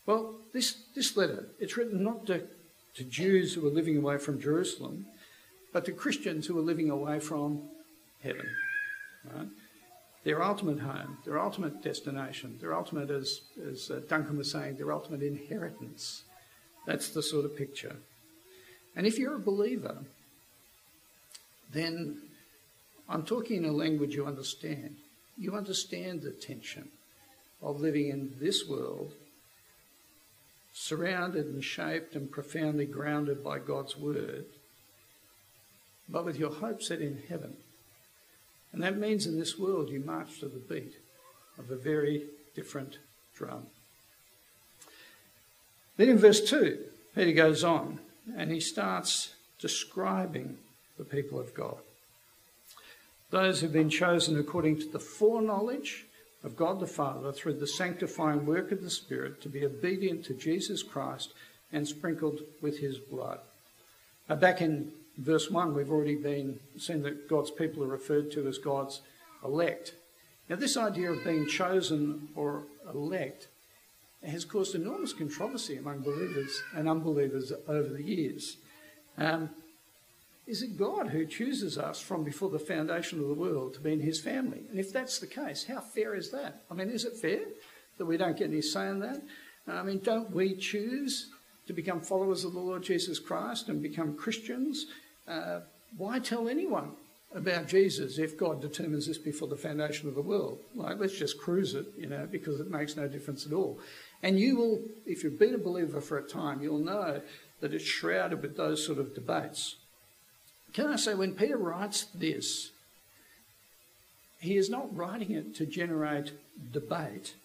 Well, 0.06 0.36
this, 0.54 0.76
this 0.96 1.16
letter, 1.16 1.50
it's 1.60 1.78
written 1.78 2.04
not 2.04 2.26
to, 2.28 2.48
to 2.96 3.04
Jews 3.04 3.54
who 3.54 3.62
were 3.62 3.70
living 3.70 3.98
away 3.98 4.18
from 4.18 4.42
Jerusalem, 4.42 5.06
but 5.72 5.86
to 5.86 5.92
Christians 5.92 6.48
who 6.48 6.56
were 6.56 6.62
living 6.62 6.90
away 6.90 7.20
from 7.20 7.62
heaven. 8.24 8.48
Right? 9.32 9.48
Their 10.24 10.44
ultimate 10.44 10.80
home, 10.80 11.18
their 11.26 11.40
ultimate 11.40 11.82
destination, 11.82 12.58
their 12.60 12.76
ultimate, 12.76 13.10
as, 13.10 13.42
as 13.70 13.90
uh, 13.90 14.02
Duncan 14.08 14.38
was 14.38 14.52
saying, 14.52 14.76
their 14.76 14.92
ultimate 14.92 15.24
inheritance. 15.24 16.24
That's 16.86 17.10
the 17.10 17.24
sort 17.24 17.46
of 17.46 17.56
picture. 17.56 17.96
And 18.96 19.08
if 19.08 19.18
you're 19.18 19.36
a 19.36 19.40
believer, 19.40 19.98
then 21.72 22.22
I'm 23.08 23.24
talking 23.24 23.58
in 23.58 23.66
a 23.66 23.72
language 23.72 24.16
you 24.16 24.26
understand. 24.26 24.98
You 25.38 25.56
understand 25.56 26.22
the 26.22 26.32
tension 26.32 26.90
of 27.62 27.80
living 27.80 28.10
in 28.10 28.36
this 28.40 28.68
world, 28.68 29.14
surrounded 30.74 31.46
and 31.46 31.64
shaped 31.64 32.16
and 32.16 32.32
profoundly 32.32 32.86
grounded 32.86 33.44
by 33.44 33.60
God's 33.60 33.98
word, 33.98 34.46
but 36.08 36.26
with 36.26 36.38
your 36.38 36.52
hope 36.52 36.82
set 36.82 37.02
in 37.02 37.22
heaven. 37.30 37.56
And 38.72 38.84
that 38.84 38.98
means 38.98 39.26
in 39.26 39.40
this 39.40 39.58
world 39.58 39.90
you 39.90 40.00
march 40.00 40.40
to 40.40 40.48
the 40.48 40.60
beat 40.60 40.96
of 41.58 41.72
a 41.72 41.76
very 41.76 42.24
different 42.56 42.98
drum. 43.36 43.68
Then 45.98 46.10
in 46.10 46.18
verse 46.18 46.48
2, 46.50 46.78
Peter 47.16 47.34
goes 47.34 47.64
on 47.64 48.00
and 48.38 48.52
he 48.52 48.60
starts 48.60 49.34
describing 49.60 50.58
the 50.98 51.04
people 51.04 51.40
of 51.40 51.54
God. 51.54 51.78
Those 53.32 53.62
who've 53.62 53.74
been 53.74 53.90
chosen 53.90 54.40
according 54.40 54.80
to 54.80 54.88
the 54.88 55.00
foreknowledge 55.00 56.06
of 56.44 56.56
God 56.56 56.80
the 56.80 56.88
Father 56.88 57.32
through 57.32 57.56
the 57.56 57.68
sanctifying 57.68 58.46
work 58.46 58.72
of 58.72 58.82
the 58.82 58.90
Spirit 58.90 59.42
to 59.42 59.50
be 59.50 59.66
obedient 59.66 60.24
to 60.26 60.34
Jesus 60.34 60.84
Christ 60.84 61.34
and 61.72 61.88
sprinkled 61.88 62.42
with 62.62 62.80
his 62.80 62.98
blood. 62.98 63.40
Now, 64.28 64.36
back 64.36 64.62
in 64.62 64.92
verse 65.18 65.50
1, 65.50 65.74
we've 65.74 65.92
already 65.92 66.16
been 66.16 66.60
seen 66.78 67.04
that 67.04 67.30
God's 67.30 67.52
people 67.52 67.84
are 67.84 67.88
referred 67.88 68.32
to 68.32 68.48
as 68.48 68.58
God's 68.58 69.02
elect. 69.44 69.94
Now, 70.50 70.56
this 70.56 70.78
idea 70.78 71.12
of 71.12 71.24
being 71.24 71.48
chosen 71.48 72.30
or 72.36 72.64
elect 72.94 73.48
has 74.26 74.46
caused 74.46 74.76
enormous 74.76 75.14
controversy 75.14 75.78
among 75.78 76.02
believers 76.02 76.62
and 76.76 76.90
unbelievers 76.90 77.54
over 77.68 77.90
the 77.90 78.04
years. 78.04 78.58
Um, 79.18 79.50
is 80.48 80.64
it 80.64 80.78
God 80.78 81.10
who 81.10 81.26
chooses 81.26 81.78
us 81.78 82.02
from 82.02 82.24
before 82.24 82.50
the 82.50 82.58
foundation 82.58 83.20
of 83.20 83.28
the 83.28 83.36
world 83.36 83.76
to 83.76 83.80
be 83.80 83.94
in 83.94 84.00
his 84.00 84.20
family? 84.20 84.64
And 84.70 84.80
if 84.80 84.92
that's 84.92 85.20
the 85.20 85.28
case, 85.28 85.66
how 85.66 85.80
fair 85.80 86.16
is 86.16 86.32
that? 86.32 86.64
I 86.72 86.74
mean, 86.74 86.90
is 86.90 87.06
it 87.06 87.16
fair 87.16 87.42
that 87.98 88.06
we 88.06 88.18
don't 88.18 88.36
get 88.36 88.50
any 88.50 88.62
say 88.62 88.88
in 88.88 89.00
that? 89.00 89.22
I 89.68 89.84
mean, 89.84 90.00
don't 90.00 90.32
we 90.32 90.56
choose 90.56 91.30
to 91.70 91.74
become 91.74 92.02
followers 92.02 92.44
of 92.46 92.54
the 92.54 92.60
Lord 92.60 92.82
Jesus 92.82 93.20
Christ 93.20 93.70
and 93.70 93.80
become 93.80 94.16
Christians 94.16 94.88
uh, 95.28 95.60
why 95.98 96.18
tell 96.18 96.50
anyone 96.50 96.94
about 97.36 97.68
Jesus 97.68 98.18
if 98.18 98.40
God 98.40 98.60
determines 98.60 99.06
this 99.06 99.20
before 99.20 99.48
the 99.48 99.56
foundation 99.56 100.10
of 100.10 100.16
the 100.16 100.22
world? 100.24 100.58
Like, 100.74 100.98
let's 100.98 101.16
just 101.16 101.40
cruise 101.40 101.76
it, 101.76 101.86
you 101.96 102.08
know, 102.08 102.28
because 102.32 102.60
it 102.60 102.72
makes 102.72 102.96
no 102.96 103.08
difference 103.08 103.46
at 103.46 103.54
all. 103.54 103.80
And 104.24 104.40
you 104.40 104.58
will, 104.58 104.82
if 105.06 105.24
you've 105.24 105.38
been 105.38 105.54
a 105.54 105.60
believer 105.60 106.02
for 106.02 106.18
a 106.18 106.28
time, 106.28 106.64
you'll 106.64 106.80
know 106.80 107.22
that 107.62 107.74
it's 107.76 107.84
shrouded 107.84 108.42
with 108.42 108.58
those 108.58 108.84
sort 108.84 108.98
of 108.98 109.14
debates. 109.14 109.76
Can 110.74 110.88
I 110.88 110.96
say, 110.96 111.14
when 111.14 111.36
Peter 111.36 111.58
writes 111.58 112.08
this, 112.16 112.72
he 114.40 114.58
is 114.58 114.72
not 114.72 114.96
writing 114.96 115.34
it 115.34 115.54
to 115.58 115.68
generate 115.68 116.32
debate. 116.72 117.36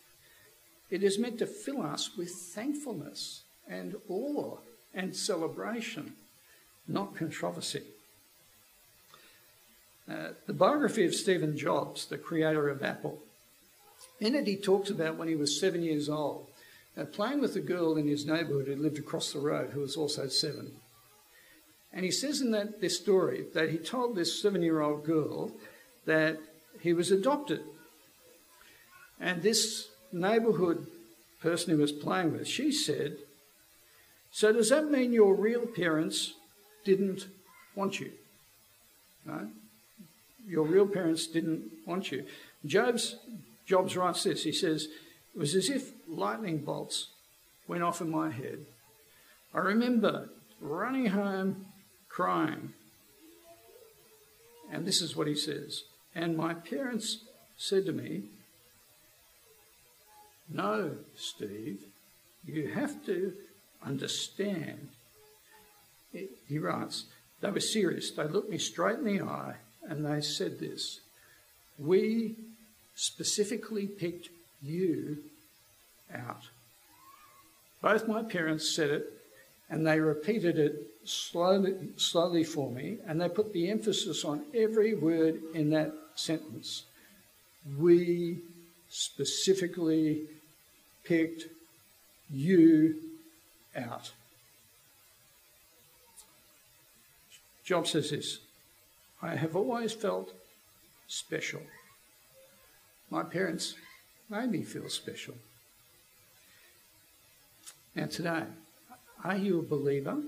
It 0.88 1.02
is 1.02 1.18
meant 1.18 1.38
to 1.40 1.46
fill 1.46 1.82
us 1.82 2.16
with 2.16 2.30
thankfulness 2.30 3.43
and 3.68 3.96
awe 4.08 4.56
and 4.94 5.14
celebration 5.14 6.14
not 6.86 7.16
controversy. 7.16 7.82
Uh, 10.10 10.28
the 10.46 10.52
biography 10.52 11.06
of 11.06 11.14
Stephen 11.14 11.56
Jobs, 11.56 12.06
the 12.06 12.18
creator 12.18 12.68
of 12.68 12.82
Apple, 12.82 13.20
in 14.20 14.34
it 14.34 14.46
he 14.46 14.56
talks 14.56 14.90
about 14.90 15.16
when 15.16 15.28
he 15.28 15.34
was 15.34 15.58
seven 15.58 15.82
years 15.82 16.08
old, 16.08 16.46
uh, 16.96 17.04
playing 17.04 17.40
with 17.40 17.56
a 17.56 17.60
girl 17.60 17.96
in 17.96 18.06
his 18.06 18.26
neighbourhood 18.26 18.66
who 18.66 18.76
lived 18.76 18.98
across 18.98 19.32
the 19.32 19.38
road 19.38 19.70
who 19.70 19.80
was 19.80 19.96
also 19.96 20.28
seven. 20.28 20.72
And 21.92 22.04
he 22.04 22.10
says 22.10 22.40
in 22.40 22.50
that 22.50 22.80
this 22.80 22.98
story 22.98 23.46
that 23.54 23.70
he 23.70 23.78
told 23.78 24.14
this 24.14 24.40
seven-year-old 24.42 25.04
girl 25.04 25.52
that 26.06 26.38
he 26.80 26.92
was 26.92 27.10
adopted. 27.10 27.62
And 29.20 29.42
this 29.42 29.88
neighbourhood 30.12 30.86
person 31.40 31.74
he 31.74 31.80
was 31.80 31.92
playing 31.92 32.32
with, 32.32 32.48
she 32.48 32.72
said, 32.72 33.16
So 34.34 34.52
does 34.52 34.70
that 34.70 34.90
mean 34.90 35.12
your 35.12 35.32
real 35.32 35.64
parents 35.64 36.32
didn't 36.84 37.28
want 37.76 38.00
you. 38.00 38.10
Right? 39.24 39.46
Your 40.44 40.64
real 40.64 40.88
parents 40.88 41.28
didn't 41.28 41.70
want 41.86 42.10
you. 42.10 42.24
Job's, 42.66 43.14
Jobs 43.64 43.96
writes 43.96 44.24
this. 44.24 44.42
He 44.42 44.50
says, 44.50 44.88
It 45.36 45.38
was 45.38 45.54
as 45.54 45.70
if 45.70 45.92
lightning 46.08 46.58
bolts 46.58 47.10
went 47.68 47.84
off 47.84 48.00
in 48.00 48.10
my 48.10 48.28
head. 48.28 48.66
I 49.54 49.58
remember 49.58 50.28
running 50.60 51.06
home 51.06 51.66
crying. 52.08 52.72
And 54.72 54.84
this 54.84 55.00
is 55.00 55.14
what 55.14 55.28
he 55.28 55.36
says. 55.36 55.84
And 56.12 56.36
my 56.36 56.54
parents 56.54 57.18
said 57.56 57.86
to 57.86 57.92
me, 57.92 58.24
No, 60.52 60.96
Steve, 61.14 61.84
you 62.44 62.66
have 62.74 63.06
to 63.06 63.34
understand 63.84 64.88
he 66.46 66.58
writes, 66.58 67.04
they 67.40 67.50
were 67.50 67.60
serious. 67.60 68.10
They 68.10 68.24
looked 68.24 68.50
me 68.50 68.58
straight 68.58 68.98
in 68.98 69.04
the 69.04 69.24
eye 69.24 69.56
and 69.88 70.04
they 70.04 70.20
said 70.20 70.58
this 70.58 71.00
We 71.78 72.36
specifically 72.94 73.86
picked 73.86 74.28
you 74.62 75.18
out. 76.14 76.48
Both 77.82 78.08
my 78.08 78.22
parents 78.22 78.74
said 78.74 78.90
it, 78.90 79.12
and 79.68 79.86
they 79.86 80.00
repeated 80.00 80.58
it 80.58 80.86
slowly, 81.04 81.74
slowly 81.96 82.44
for 82.44 82.70
me, 82.70 82.98
and 83.06 83.20
they 83.20 83.28
put 83.28 83.52
the 83.52 83.68
emphasis 83.68 84.24
on 84.24 84.44
every 84.54 84.94
word 84.94 85.40
in 85.52 85.70
that 85.70 85.92
sentence. 86.14 86.84
We 87.78 88.38
specifically 88.88 90.22
picked 91.04 91.44
you 92.30 92.96
out. 93.76 94.12
Job 97.64 97.86
says 97.86 98.10
this 98.10 98.40
I 99.22 99.34
have 99.36 99.56
always 99.56 99.92
felt 99.92 100.32
special. 101.08 101.62
My 103.10 103.22
parents 103.22 103.74
made 104.28 104.50
me 104.50 104.62
feel 104.62 104.88
special. 104.88 105.34
Now, 107.94 108.06
today, 108.06 108.42
are 109.22 109.36
you 109.36 109.60
a 109.60 109.62
believer? 109.62 110.20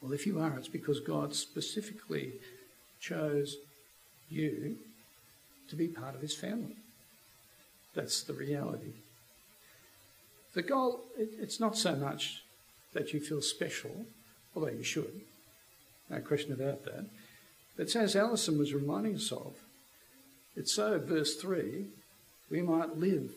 Well, 0.00 0.12
if 0.12 0.26
you 0.26 0.40
are, 0.40 0.56
it's 0.58 0.68
because 0.68 1.00
God 1.00 1.34
specifically 1.34 2.34
chose 3.00 3.56
you 4.28 4.76
to 5.68 5.76
be 5.76 5.88
part 5.88 6.14
of 6.14 6.20
his 6.20 6.34
family. 6.34 6.76
That's 7.94 8.22
the 8.22 8.34
reality. 8.34 8.92
The 10.54 10.62
goal, 10.62 11.00
it's 11.16 11.60
not 11.60 11.76
so 11.76 11.94
much 11.96 12.42
that 12.92 13.12
you 13.12 13.20
feel 13.20 13.40
special, 13.40 14.06
although 14.54 14.68
you 14.68 14.82
should, 14.82 15.22
no 16.10 16.20
question 16.20 16.52
about 16.52 16.84
that. 16.84 17.06
But 17.76 17.94
as 17.96 18.14
Alison 18.14 18.58
was 18.58 18.74
reminding 18.74 19.16
us 19.16 19.32
of, 19.32 19.54
it's 20.54 20.74
so, 20.74 20.98
verse 20.98 21.36
3, 21.36 21.86
we 22.50 22.60
might 22.60 22.98
live 22.98 23.30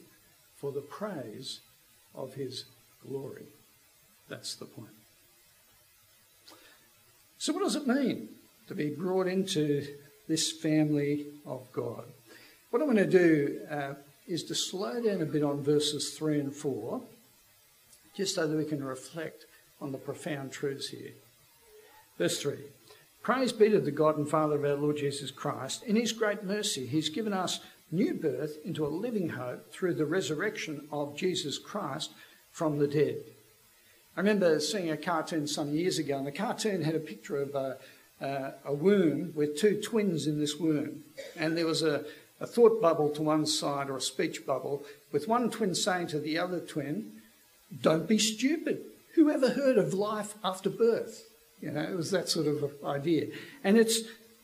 for 0.57 0.73
the 0.73 0.81
praise 0.81 1.61
of 2.13 2.33
his 2.33 2.65
glory. 3.07 3.45
That's 4.27 4.55
the 4.55 4.65
point. 4.65 4.89
So, 7.37 7.53
what 7.53 7.63
does 7.63 7.75
it 7.75 7.87
mean 7.87 8.29
to 8.67 8.75
be 8.75 8.89
brought 8.89 9.27
into 9.27 9.87
this 10.27 10.51
family 10.51 11.27
of 11.45 11.71
God? 11.71 12.03
What 12.71 12.81
I'm 12.81 12.91
going 12.91 12.97
to 12.97 13.05
do 13.05 13.59
uh, 13.69 13.93
is 14.27 14.43
to 14.43 14.55
slow 14.55 15.01
down 15.01 15.21
a 15.21 15.25
bit 15.25 15.43
on 15.43 15.63
verses 15.63 16.17
3 16.17 16.39
and 16.39 16.55
4, 16.55 17.01
just 18.15 18.35
so 18.35 18.47
that 18.47 18.57
we 18.57 18.65
can 18.65 18.83
reflect 18.83 19.45
on 19.81 19.91
the 19.91 19.97
profound 19.97 20.51
truths 20.51 20.89
here. 20.89 21.11
Verse 22.17 22.41
3 22.41 22.57
Praise 23.21 23.51
be 23.51 23.69
to 23.69 23.79
the 23.79 23.91
God 23.91 24.17
and 24.17 24.29
Father 24.29 24.55
of 24.55 24.63
our 24.63 24.75
Lord 24.75 24.97
Jesus 24.97 25.31
Christ. 25.31 25.83
In 25.83 25.95
his 25.95 26.11
great 26.11 26.43
mercy, 26.43 26.85
he's 26.85 27.09
given 27.09 27.33
us 27.33 27.59
new 27.91 28.13
birth 28.13 28.57
into 28.63 28.85
a 28.85 28.87
living 28.87 29.29
hope 29.29 29.71
through 29.71 29.95
the 29.95 30.05
resurrection 30.05 30.87
of 30.91 31.17
Jesus 31.17 31.57
Christ 31.57 32.11
from 32.51 32.77
the 32.77 32.87
dead. 32.87 33.17
I 34.15 34.21
remember 34.21 34.59
seeing 34.59 34.91
a 34.91 34.97
cartoon 34.97 35.47
some 35.47 35.73
years 35.73 35.97
ago, 35.97 36.17
and 36.17 36.27
the 36.27 36.31
cartoon 36.31 36.83
had 36.83 36.95
a 36.95 36.99
picture 36.99 37.37
of 37.37 37.53
a, 37.55 37.77
uh, 38.21 38.51
a 38.63 38.73
womb 38.73 39.33
with 39.35 39.57
two 39.57 39.81
twins 39.81 40.25
in 40.27 40.39
this 40.39 40.55
womb. 40.55 41.03
And 41.35 41.57
there 41.57 41.65
was 41.65 41.81
a, 41.81 42.05
a 42.39 42.47
thought 42.47 42.81
bubble 42.81 43.09
to 43.09 43.21
one 43.21 43.45
side 43.45 43.89
or 43.89 43.97
a 43.97 44.01
speech 44.01 44.45
bubble, 44.45 44.83
with 45.11 45.27
one 45.27 45.49
twin 45.49 45.75
saying 45.75 46.07
to 46.07 46.19
the 46.19 46.37
other 46.37 46.59
twin, 46.59 47.11
Don't 47.81 48.07
be 48.07 48.17
stupid. 48.17 48.81
Who 49.15 49.29
ever 49.29 49.51
heard 49.51 49.77
of 49.77 49.93
life 49.93 50.35
after 50.43 50.69
birth? 50.69 51.23
You 51.61 51.71
know, 51.71 51.81
it 51.81 51.95
was 51.95 52.11
that 52.11 52.29
sort 52.29 52.47
of 52.47 52.73
idea. 52.83 53.27
And 53.63 53.77
it's 53.77 54.01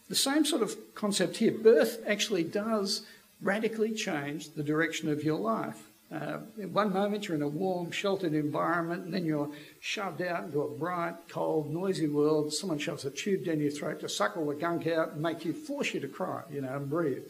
the 0.08 0.16
same 0.16 0.46
sort 0.46 0.62
of 0.62 0.76
concept 0.96 1.38
here. 1.38 1.52
Birth 1.52 2.02
actually 2.08 2.44
does 2.44 3.06
radically 3.42 3.94
change 3.94 4.52
the 4.52 4.64
direction 4.64 5.10
of 5.10 5.24
your 5.24 5.40
life. 5.40 5.84
Uh, 6.14 6.40
in 6.60 6.74
one 6.74 6.92
moment 6.92 7.28
you're 7.28 7.38
in 7.38 7.42
a 7.42 7.48
warm, 7.48 7.90
sheltered 7.90 8.34
environment, 8.34 9.06
and 9.06 9.14
then 9.14 9.24
you're 9.24 9.50
shoved 9.80 10.22
out 10.22 10.44
into 10.44 10.62
a 10.62 10.68
bright, 10.68 11.16
cold, 11.30 11.72
noisy 11.72 12.08
world. 12.08 12.54
Someone 12.54 12.80
shoves 12.80 13.06
a 13.06 13.12
tube 13.12 13.46
down 13.46 13.62
your 13.62 13.72
throat 13.72 14.02
to 14.02 14.10
suck 14.10 14.36
all 14.36 14.48
the 14.48 14.56
gunk 14.56 14.88
out 14.88 15.14
and 15.14 15.22
make 15.22 15.46
you 15.46 15.54
force 15.54 15.94
you 15.94 16.02
to 16.02 16.10
cry, 16.10 16.42
you 16.52 16.60
know, 16.60 16.76
and 16.76 16.90
breathe. 16.90 17.24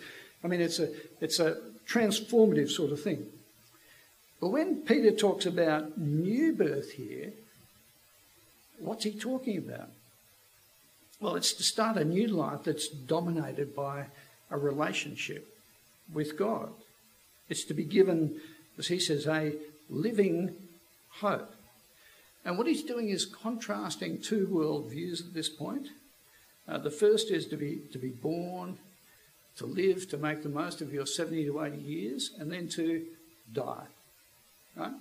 I 0.43 0.47
mean, 0.47 0.61
it's 0.61 0.79
a 0.79 0.89
it's 1.19 1.39
a 1.39 1.57
transformative 1.87 2.69
sort 2.69 2.91
of 2.91 3.01
thing. 3.01 3.27
But 4.39 4.49
when 4.49 4.81
Peter 4.81 5.11
talks 5.11 5.45
about 5.45 5.97
new 5.97 6.53
birth 6.53 6.91
here, 6.93 7.33
What's 8.81 9.03
he 9.03 9.11
talking 9.11 9.57
about? 9.57 9.89
Well, 11.19 11.35
it's 11.35 11.53
to 11.53 11.63
start 11.63 11.97
a 11.97 12.03
new 12.03 12.27
life 12.27 12.63
that's 12.63 12.87
dominated 12.87 13.75
by 13.75 14.07
a 14.49 14.57
relationship 14.57 15.47
with 16.11 16.35
God. 16.35 16.71
It's 17.47 17.63
to 17.65 17.75
be 17.75 17.83
given, 17.83 18.41
as 18.79 18.87
he 18.87 18.99
says, 18.99 19.27
a 19.27 19.53
living 19.87 20.55
hope. 21.09 21.53
And 22.43 22.57
what 22.57 22.65
he's 22.65 22.81
doing 22.81 23.09
is 23.09 23.25
contrasting 23.25 24.19
two 24.19 24.47
worldviews 24.47 25.21
at 25.21 25.35
this 25.35 25.49
point. 25.49 25.89
Uh, 26.67 26.79
the 26.79 26.89
first 26.89 27.29
is 27.29 27.45
to 27.47 27.57
be, 27.57 27.81
to 27.91 27.99
be 27.99 28.09
born, 28.09 28.79
to 29.61 29.67
live, 29.67 30.09
to 30.09 30.17
make 30.17 30.43
the 30.43 30.49
most 30.49 30.81
of 30.81 30.93
your 30.93 31.05
70 31.05 31.45
to 31.45 31.63
80 31.63 31.77
years, 31.77 32.31
and 32.39 32.51
then 32.51 32.67
to 32.69 33.05
die. 33.53 33.87
Right? 34.75 34.93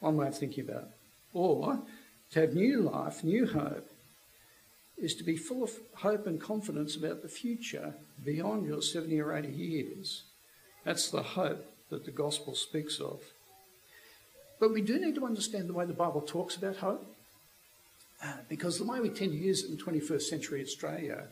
One 0.00 0.16
way 0.16 0.28
of 0.28 0.38
thinking 0.38 0.64
about 0.68 0.82
it. 0.82 0.88
Or 1.32 1.80
to 2.32 2.40
have 2.40 2.54
new 2.54 2.82
life, 2.82 3.24
new 3.24 3.46
hope, 3.46 3.88
is 4.98 5.14
to 5.14 5.24
be 5.24 5.36
full 5.36 5.62
of 5.62 5.72
hope 5.96 6.26
and 6.26 6.40
confidence 6.40 6.94
about 6.96 7.22
the 7.22 7.28
future 7.28 7.94
beyond 8.24 8.66
your 8.66 8.82
70 8.82 9.18
or 9.20 9.34
80 9.34 9.48
years. 9.48 10.22
That's 10.84 11.10
the 11.10 11.22
hope 11.22 11.64
that 11.88 12.04
the 12.04 12.10
gospel 12.10 12.54
speaks 12.54 13.00
of. 13.00 13.20
But 14.58 14.72
we 14.72 14.82
do 14.82 14.98
need 14.98 15.14
to 15.14 15.24
understand 15.24 15.68
the 15.68 15.72
way 15.72 15.86
the 15.86 15.94
Bible 15.94 16.20
talks 16.20 16.56
about 16.56 16.76
hope, 16.76 17.06
uh, 18.22 18.34
because 18.48 18.78
the 18.78 18.84
way 18.84 19.00
we 19.00 19.08
tend 19.08 19.32
to 19.32 19.38
use 19.38 19.64
it 19.64 19.70
in 19.70 19.78
21st 19.78 20.22
century 20.22 20.60
Australia 20.62 21.24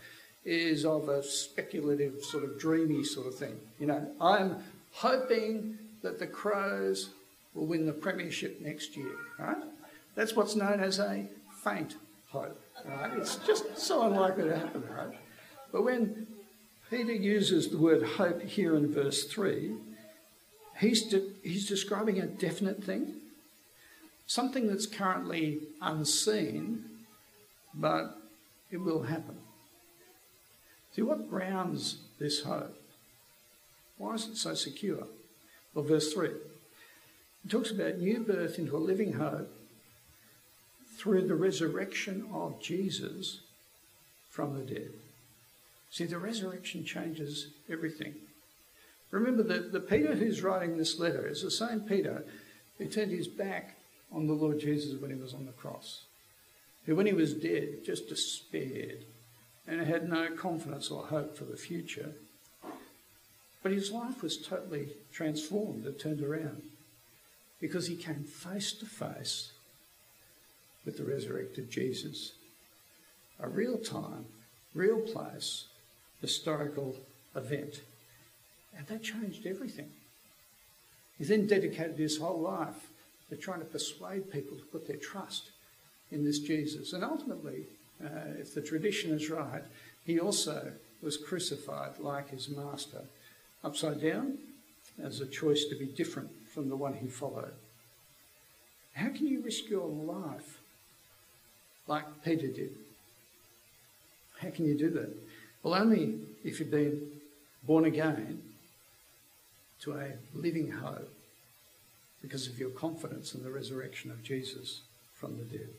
is 0.49 0.87
of 0.87 1.11
a 1.11 1.23
speculative, 1.23 2.25
sort 2.25 2.43
of 2.43 2.59
dreamy 2.59 3.05
sort 3.05 3.27
of 3.27 3.35
thing. 3.35 3.61
You 3.79 3.87
know, 3.87 4.11
I'm 4.21 4.57
hoping 4.93 5.79
that 6.03 6.19
the 6.19 6.27
Crows 6.27 7.11
will 7.55 7.67
win 7.67 7.85
the 7.85 7.93
premiership 7.93 8.61
next 8.61 8.97
year, 8.97 9.13
right? 9.39 9.59
That's 10.15 10.35
what's 10.35 10.57
known 10.57 10.81
as 10.81 10.99
a 10.99 11.27
faint 11.63 11.97
hope. 12.31 12.59
Right? 12.87 13.13
It's 13.19 13.37
just 13.37 13.77
so 13.77 14.07
unlikely 14.07 14.45
to 14.45 14.57
happen, 14.57 14.85
right? 14.91 15.19
But 15.71 15.85
when 15.85 16.27
Peter 16.89 17.13
uses 17.13 17.69
the 17.69 17.77
word 17.77 18.03
hope 18.03 18.41
here 18.41 18.75
in 18.75 18.91
verse 18.91 19.25
3, 19.25 19.75
he's, 20.79 21.03
de- 21.03 21.31
he's 21.43 21.69
describing 21.69 22.21
a 22.21 22.27
definite 22.27 22.83
thing, 22.83 23.17
something 24.27 24.67
that's 24.67 24.87
currently 24.87 25.61
unseen, 25.83 26.85
but 27.75 28.17
it 28.71 28.79
will 28.79 29.03
happen. 29.03 29.37
See, 30.99 31.03
what 31.03 31.31
grounds 31.31 31.99
this 32.19 32.43
hope? 32.43 32.77
Why 33.99 34.15
is 34.15 34.27
it 34.27 34.37
so 34.37 34.55
secure? 34.55 35.07
Well, 35.73 35.85
verse 35.85 36.13
3 36.13 36.27
it 36.31 36.41
talks 37.49 37.71
about 37.71 37.99
new 37.99 38.19
birth 38.19 38.59
into 38.59 38.77
a 38.77 38.79
living 38.79 39.13
hope 39.13 39.49
through 40.97 41.29
the 41.29 41.37
resurrection 41.37 42.27
of 42.35 42.61
Jesus 42.61 43.43
from 44.29 44.59
the 44.59 44.65
dead. 44.65 44.91
See, 45.93 46.05
the 46.05 46.19
resurrection 46.19 46.85
changes 46.85 47.47
everything. 47.71 48.17
Remember 49.13 49.45
that 49.45 49.71
the 49.71 49.79
Peter 49.79 50.17
who's 50.17 50.43
writing 50.43 50.77
this 50.79 50.99
letter 50.99 51.29
is 51.29 51.43
the 51.43 51.51
same 51.53 51.83
Peter 51.83 52.25
who 52.77 52.87
turned 52.87 53.13
his 53.13 53.29
back 53.29 53.77
on 54.13 54.27
the 54.27 54.33
Lord 54.33 54.59
Jesus 54.59 55.01
when 55.01 55.13
he 55.13 55.17
was 55.17 55.33
on 55.33 55.47
the 55.47 55.53
cross, 55.53 56.03
who, 56.87 56.97
when 56.97 57.07
he 57.07 57.13
was 57.13 57.35
dead, 57.35 57.85
just 57.85 58.09
despaired 58.09 59.05
and 59.69 59.87
had 59.87 60.09
no 60.09 60.31
confidence 60.31 60.91
or 60.91 61.05
hope 61.05 61.37
for 61.37 61.45
the 61.45 61.57
future. 61.57 62.15
But 63.63 63.73
his 63.73 63.93
life 63.93 64.23
was 64.23 64.39
totally 64.39 64.89
transformed 65.13 65.85
and 65.85 65.99
turned 65.99 66.23
around 66.23 66.63
because 67.61 67.87
he 67.87 67.97
came 67.97 68.25
face 68.25 68.73
to 68.73 68.87
face 68.87 69.53
with 70.85 70.97
the 70.97 71.05
resurrected 71.05 71.71
Jesus. 71.71 72.33
A 73.41 73.49
real 73.49 73.77
time, 73.77 74.25
real 74.75 75.01
place, 75.01 75.67
historical 76.23 76.97
event. 77.37 77.83
And 78.77 78.87
that 78.87 79.03
changed 79.03 79.47
everything. 79.47 79.91
He 81.19 81.25
then 81.25 81.47
dedicated 81.47 81.99
his 81.99 82.19
whole 82.19 82.41
life 82.41 82.89
to 83.29 83.37
trying 83.37 83.59
to 83.59 83.67
persuade 83.67 84.33
people 84.33 84.57
to 84.57 84.65
put 84.65 84.87
their 84.87 84.97
trust 84.97 85.51
in 86.11 86.25
this 86.25 86.39
Jesus. 86.39 86.93
And 86.93 87.05
ultimately, 87.05 87.67
Uh, 88.03 88.39
if 88.39 88.55
the 88.55 88.61
tradition 88.61 89.13
is 89.13 89.31
right, 89.31 89.63
he 90.05 90.21
also 90.21 90.73
was 91.03 91.17
crucified 91.17 91.99
like 91.99 92.31
his 92.31 92.49
master, 92.49 93.03
upside 93.65 94.01
down, 94.01 94.39
as 95.03 95.21
a 95.21 95.27
choice 95.27 95.65
to 95.65 95.77
be 95.77 95.87
different 95.87 96.31
from 96.53 96.69
the 96.69 96.77
one 96.77 96.95
he 96.95 97.09
followed. 97.09 97.55
How 98.95 99.09
can 99.09 99.27
you 99.27 99.43
risk 99.43 99.69
your 99.69 99.87
life 99.87 100.59
like 101.89 102.05
Peter 102.23 102.47
did. 102.47 102.71
How 104.41 104.51
can 104.51 104.67
you 104.67 104.79
do 104.79 104.91
that? 104.91 105.11
Well, 105.63 105.75
only 105.75 106.21
if 106.45 106.61
you've 106.61 106.71
been 106.71 107.01
born 107.65 107.87
again 107.87 108.43
to 109.81 109.95
a 109.95 110.13
living 110.35 110.71
hope 110.71 111.13
because 112.23 112.47
of 112.47 112.59
your 112.59 112.71
confidence 112.71 113.35
in 113.35 113.43
the 113.43 113.51
resurrection 113.51 114.11
of 114.11 114.23
Jesus 114.23 114.83
from 115.15 115.39
the 115.39 115.45
dead. 115.45 115.71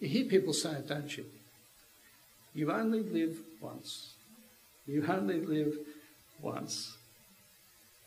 You 0.00 0.08
hear 0.08 0.24
people 0.24 0.52
say 0.52 0.72
it, 0.72 0.88
don't 0.88 1.16
you? 1.16 1.26
You 2.54 2.72
only 2.72 3.02
live 3.02 3.38
once. 3.60 4.14
You 4.86 5.04
only 5.06 5.40
live 5.40 5.76
once. 6.40 6.96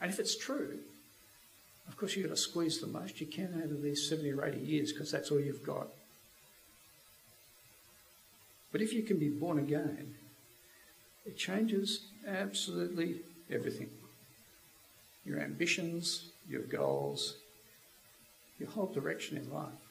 And 0.02 0.12
if 0.12 0.20
it's 0.20 0.36
true, 0.36 0.80
of 1.88 1.96
course 1.96 2.16
you've 2.16 2.28
got 2.28 2.36
to 2.36 2.42
squeeze 2.42 2.80
the 2.80 2.88
most 2.88 3.22
you 3.22 3.28
can 3.28 3.62
out 3.64 3.72
of 3.72 3.82
these 3.82 4.10
70 4.10 4.32
or 4.32 4.46
80 4.46 4.60
years 4.60 4.92
because 4.92 5.12
that's 5.12 5.32
all 5.32 5.40
you've 5.40 5.66
got. 5.66 5.88
But 8.72 8.82
if 8.82 8.92
you 8.92 9.04
can 9.04 9.18
be 9.18 9.30
born 9.30 9.60
again, 9.60 10.16
it 11.26 11.38
changes 11.38 12.08
absolutely 12.28 13.22
everything. 13.50 13.90
Your 15.26 15.40
ambitions, 15.40 16.32
your 16.50 16.64
goals, 16.64 17.36
your 18.60 18.70
whole 18.70 18.92
direction 18.92 19.38
in 19.38 19.54
life. 19.54 19.83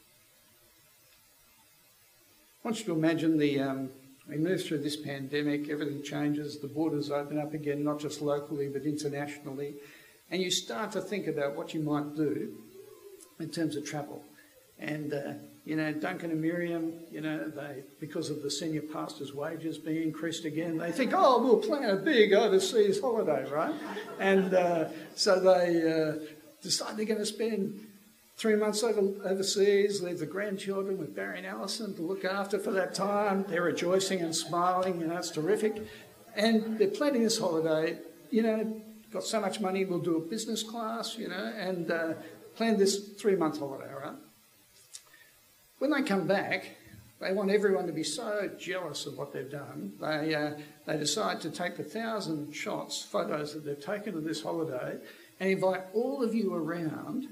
I 2.63 2.69
want 2.69 2.79
you 2.79 2.85
to 2.85 2.93
imagine 2.93 3.37
the 3.37 3.59
um, 3.59 3.89
we 4.29 4.37
move 4.37 4.63
through 4.63 4.79
this 4.83 4.95
pandemic, 4.95 5.67
everything 5.67 6.01
changes, 6.01 6.59
the 6.59 6.69
borders 6.69 7.11
open 7.11 7.37
up 7.37 7.53
again, 7.53 7.83
not 7.83 7.99
just 7.99 8.21
locally 8.21 8.69
but 8.69 8.83
internationally, 8.83 9.75
and 10.31 10.41
you 10.41 10.49
start 10.49 10.93
to 10.93 11.01
think 11.01 11.27
about 11.27 11.57
what 11.57 11.73
you 11.73 11.81
might 11.81 12.15
do 12.15 12.53
in 13.41 13.49
terms 13.49 13.75
of 13.75 13.85
travel. 13.85 14.23
And 14.79 15.13
uh, 15.13 15.33
you 15.65 15.75
know, 15.75 15.91
Duncan 15.91 16.31
and 16.31 16.41
Miriam, 16.41 16.93
you 17.11 17.19
know, 17.19 17.49
they 17.49 17.83
because 17.99 18.29
of 18.29 18.41
the 18.41 18.49
senior 18.49 18.81
pastor's 18.81 19.33
wages 19.33 19.77
being 19.77 20.01
increased 20.01 20.45
again, 20.45 20.77
they 20.77 20.93
think, 20.93 21.11
oh, 21.13 21.43
we'll 21.43 21.57
plan 21.57 21.89
a 21.89 21.97
big 21.97 22.31
overseas 22.31 23.01
holiday, 23.01 23.45
right? 23.51 23.75
And 24.21 24.53
uh, 24.53 24.87
so 25.15 25.37
they 25.41 25.91
uh, 25.91 26.25
decide 26.61 26.95
they're 26.95 27.05
going 27.05 27.19
to 27.19 27.25
spend 27.25 27.87
three 28.37 28.55
months 28.55 28.83
over, 28.83 29.01
overseas, 29.25 30.01
leave 30.01 30.19
the 30.19 30.25
grandchildren 30.25 30.97
with 30.97 31.15
Barry 31.15 31.37
and 31.37 31.47
Allison 31.47 31.93
to 31.95 32.01
look 32.01 32.25
after 32.25 32.59
for 32.59 32.71
that 32.71 32.93
time. 32.93 33.45
They're 33.47 33.63
rejoicing 33.63 34.21
and 34.21 34.35
smiling, 34.35 35.01
and 35.01 35.11
that's 35.11 35.29
terrific. 35.29 35.85
And 36.35 36.77
they're 36.77 36.87
planning 36.87 37.23
this 37.23 37.39
holiday, 37.39 37.99
you 38.31 38.41
know, 38.41 38.81
got 39.11 39.23
so 39.23 39.39
much 39.39 39.59
money, 39.59 39.85
we'll 39.85 39.99
do 39.99 40.17
a 40.17 40.21
business 40.21 40.63
class, 40.63 41.17
you 41.17 41.27
know, 41.27 41.53
and 41.57 41.91
uh, 41.91 42.13
plan 42.55 42.77
this 42.77 43.09
three 43.13 43.35
month 43.35 43.59
holiday, 43.59 43.91
right? 43.93 44.15
When 45.77 45.91
they 45.91 46.01
come 46.01 46.25
back, 46.25 46.69
they 47.19 47.31
want 47.31 47.51
everyone 47.51 47.87
to 47.87 47.93
be 47.93 48.03
so 48.03 48.49
jealous 48.57 49.05
of 49.05 49.17
what 49.17 49.31
they've 49.31 49.49
done. 49.49 49.93
They, 50.01 50.33
uh, 50.33 50.51
they 50.85 50.97
decide 50.97 51.39
to 51.41 51.51
take 51.51 51.77
the 51.77 51.83
thousand 51.83 52.53
shots, 52.53 53.01
photos 53.01 53.53
that 53.53 53.63
they've 53.63 53.79
taken 53.79 54.17
of 54.17 54.23
this 54.23 54.41
holiday, 54.41 54.97
and 55.39 55.49
invite 55.49 55.83
all 55.93 56.23
of 56.23 56.33
you 56.33 56.53
around 56.53 57.27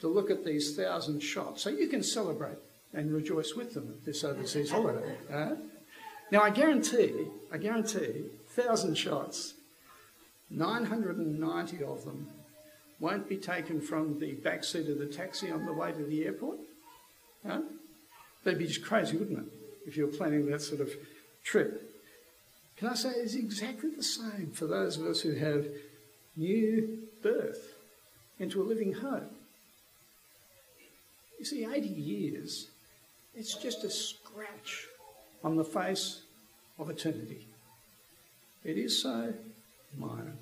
to 0.00 0.08
look 0.08 0.30
at 0.30 0.44
these 0.44 0.76
thousand 0.76 1.20
shots 1.20 1.62
so 1.62 1.70
you 1.70 1.86
can 1.86 2.02
celebrate 2.02 2.58
and 2.92 3.12
rejoice 3.12 3.54
with 3.54 3.74
them 3.74 3.88
at 3.88 4.04
this 4.04 4.24
overseas 4.24 4.70
holiday. 4.70 5.14
Uh? 5.32 5.54
Now, 6.30 6.42
I 6.42 6.50
guarantee, 6.50 7.26
I 7.52 7.58
guarantee, 7.58 8.24
thousand 8.48 8.96
shots, 8.96 9.54
990 10.50 11.84
of 11.84 12.04
them 12.04 12.28
won't 12.98 13.28
be 13.28 13.36
taken 13.36 13.80
from 13.80 14.18
the 14.18 14.32
back 14.32 14.64
seat 14.64 14.88
of 14.88 14.98
the 14.98 15.06
taxi 15.06 15.50
on 15.50 15.64
the 15.64 15.72
way 15.72 15.92
to 15.92 16.02
the 16.04 16.24
airport. 16.24 16.58
Uh? 17.48 17.60
That'd 18.44 18.58
be 18.58 18.66
just 18.66 18.84
crazy, 18.84 19.16
wouldn't 19.16 19.38
it? 19.38 19.52
If 19.86 19.96
you 19.96 20.06
were 20.06 20.12
planning 20.12 20.46
that 20.50 20.62
sort 20.62 20.80
of 20.80 20.90
trip. 21.44 21.86
Can 22.76 22.88
I 22.88 22.94
say 22.94 23.10
it's 23.10 23.34
exactly 23.34 23.90
the 23.90 24.02
same 24.02 24.52
for 24.54 24.66
those 24.66 24.96
of 24.96 25.06
us 25.06 25.20
who 25.20 25.34
have 25.34 25.66
new 26.36 26.98
birth 27.22 27.74
into 28.38 28.62
a 28.62 28.64
living 28.64 28.94
hope? 28.94 29.30
You 31.40 31.46
see, 31.46 31.64
80 31.64 31.88
years, 31.88 32.68
it's 33.34 33.54
just 33.54 33.82
a 33.82 33.90
scratch 33.90 34.86
on 35.42 35.56
the 35.56 35.64
face 35.64 36.20
of 36.78 36.90
eternity. 36.90 37.46
It 38.62 38.76
is 38.76 39.00
so 39.00 39.32
minor. 39.96 40.34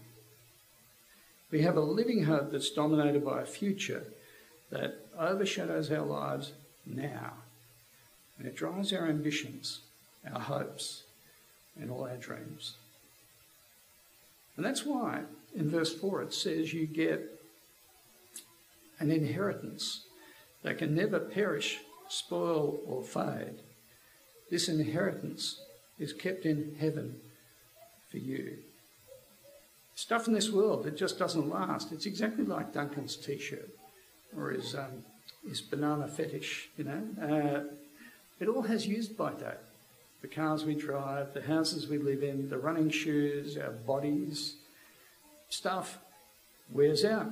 We 1.53 1.63
have 1.63 1.77
a 1.77 1.81
living 1.81 2.25
hope 2.25 2.51
that's 2.51 2.71
dominated 2.71 3.25
by 3.25 3.43
a 3.43 3.47
future 3.47 4.03
that 4.71 5.07
overshadows 5.17 5.93
our 5.93 6.05
lives 6.05 6.51
now. 6.85 7.35
And 8.37 8.49
it 8.49 8.57
drives 8.57 8.93
our 8.93 9.07
ambitions, 9.07 9.79
our 10.29 10.41
hopes, 10.41 11.05
and 11.81 11.93
all 11.93 12.09
our 12.09 12.17
dreams. 12.17 12.75
And 14.57 14.67
that's 14.67 14.85
why 14.85 15.21
in 15.55 15.71
verse 15.71 15.95
4 15.95 16.23
it 16.23 16.35
says 16.35 16.75
you 16.75 16.87
get 16.87 17.41
an 18.99 19.13
inheritance 19.13 20.03
that 20.63 20.79
can 20.79 20.95
never 20.95 21.19
perish, 21.19 21.79
spoil, 22.09 22.79
or 22.87 23.03
fade. 23.03 23.61
This 24.51 24.69
inheritance 24.69 25.61
is 25.99 26.13
kept 26.13 26.45
in 26.45 26.77
heaven 26.79 27.21
for 28.11 28.19
you. 28.19 28.59
Stuff 29.95 30.29
in 30.29 30.35
this 30.35 30.51
world, 30.51 30.87
it 30.87 30.97
just 30.97 31.19
doesn't 31.19 31.51
last. 31.51 31.93
It's 31.93 32.07
exactly 32.07 32.45
like 32.45 32.73
Duncan's 32.73 33.17
t 33.17 33.39
shirt 33.39 33.71
or 34.37 34.51
his, 34.51 34.75
um, 34.75 35.05
his 35.49 35.61
banana 35.61 36.07
fetish, 36.07 36.69
you 36.77 36.85
know. 36.85 37.03
Uh, 37.21 37.75
it 38.41 38.49
all 38.49 38.63
has 38.63 38.87
used 38.87 39.17
by 39.17 39.33
date. 39.33 39.59
The 40.23 40.29
cars 40.29 40.65
we 40.65 40.75
drive, 40.75 41.35
the 41.35 41.43
houses 41.43 41.89
we 41.89 41.99
live 41.99 42.23
in, 42.23 42.49
the 42.49 42.59
running 42.59 42.91
shoes, 42.91 43.57
our 43.57 43.71
bodies, 43.71 44.57
stuff 45.49 45.99
wears 46.71 47.05
out, 47.05 47.31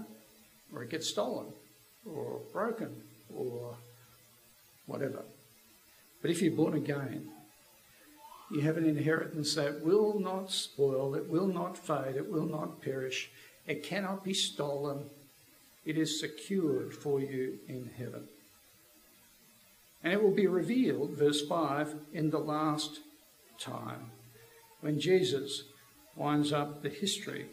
or 0.72 0.82
it 0.82 0.90
gets 0.90 1.08
stolen, 1.08 1.46
or 2.04 2.40
broken, 2.52 3.02
or 3.34 3.76
whatever. 4.86 5.24
But 6.22 6.30
if 6.30 6.42
you're 6.42 6.54
born 6.54 6.74
again, 6.74 7.28
you 8.50 8.60
have 8.60 8.76
an 8.76 8.88
inheritance 8.88 9.54
that 9.54 9.84
will 9.84 10.18
not 10.20 10.50
spoil, 10.50 11.14
it 11.14 11.28
will 11.28 11.48
not 11.48 11.76
fade, 11.76 12.16
it 12.16 12.30
will 12.30 12.46
not 12.46 12.80
perish, 12.80 13.30
it 13.66 13.82
cannot 13.82 14.24
be 14.24 14.34
stolen, 14.34 15.10
it 15.84 15.98
is 15.98 16.20
secured 16.20 16.94
for 16.94 17.20
you 17.20 17.58
in 17.68 17.90
heaven. 17.98 18.28
And 20.02 20.12
it 20.12 20.22
will 20.22 20.34
be 20.34 20.46
revealed, 20.46 21.10
verse 21.10 21.44
5, 21.46 21.94
in 22.12 22.30
the 22.30 22.38
last 22.38 23.00
time, 23.58 24.12
when 24.80 25.00
Jesus 25.00 25.64
winds 26.14 26.52
up 26.52 26.82
the 26.82 26.88
history 26.88 27.46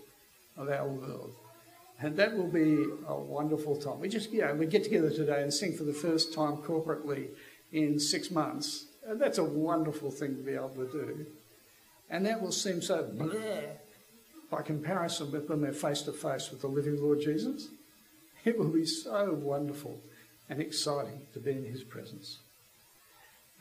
of 0.55 0.69
our 0.69 0.87
world. 0.87 1.33
And 2.03 2.17
that 2.17 2.35
will 2.35 2.49
be 2.49 2.85
a 3.07 3.15
wonderful 3.15 3.77
time. 3.77 4.01
We 4.01 4.09
just, 4.09 4.29
you 4.31 4.41
know, 4.41 4.53
we 4.55 4.65
get 4.65 4.83
together 4.83 5.09
today 5.09 5.41
and 5.41 5.53
sing 5.53 5.71
for 5.71 5.85
the 5.85 5.93
first 5.93 6.33
time 6.33 6.57
corporately 6.57 7.29
in 7.71 7.97
six 7.97 8.29
months. 8.29 8.87
And 9.07 9.21
that's 9.21 9.37
a 9.37 9.43
wonderful 9.43 10.11
thing 10.11 10.35
to 10.35 10.43
be 10.43 10.53
able 10.53 10.69
to 10.69 10.91
do. 10.91 11.25
And 12.09 12.25
that 12.25 12.41
will 12.41 12.51
seem 12.51 12.81
so 12.81 13.03
bleh 13.05 13.67
by 14.51 14.61
comparison 14.63 15.31
with 15.31 15.47
when 15.47 15.61
they're 15.61 15.71
face 15.71 16.01
to 16.01 16.11
face 16.11 16.51
with 16.51 16.59
the 16.59 16.67
living 16.67 17.01
Lord 17.01 17.21
Jesus. 17.21 17.69
It 18.43 18.59
will 18.59 18.69
be 18.69 18.85
so 18.85 19.31
wonderful 19.33 20.01
and 20.49 20.59
exciting 20.59 21.21
to 21.31 21.39
be 21.39 21.51
in 21.51 21.63
his 21.63 21.85
presence. 21.85 22.39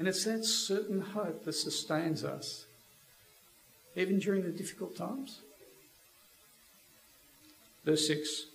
And 0.00 0.08
it's 0.08 0.24
that 0.24 0.44
certain 0.44 1.00
hope 1.00 1.44
that 1.44 1.52
sustains 1.52 2.24
us, 2.24 2.66
even 3.94 4.18
during 4.18 4.42
the 4.42 4.50
difficult 4.50 4.96
times. 4.96 5.42
Verse 7.84 8.06
6 8.06 8.46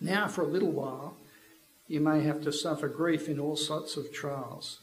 Now, 0.00 0.28
for 0.28 0.42
a 0.42 0.46
little 0.46 0.70
while, 0.70 1.16
you 1.88 2.00
may 2.00 2.22
have 2.22 2.42
to 2.42 2.52
suffer 2.52 2.88
grief 2.88 3.28
in 3.28 3.38
all 3.38 3.56
sorts 3.56 3.96
of 3.96 4.12
trials. 4.12 4.80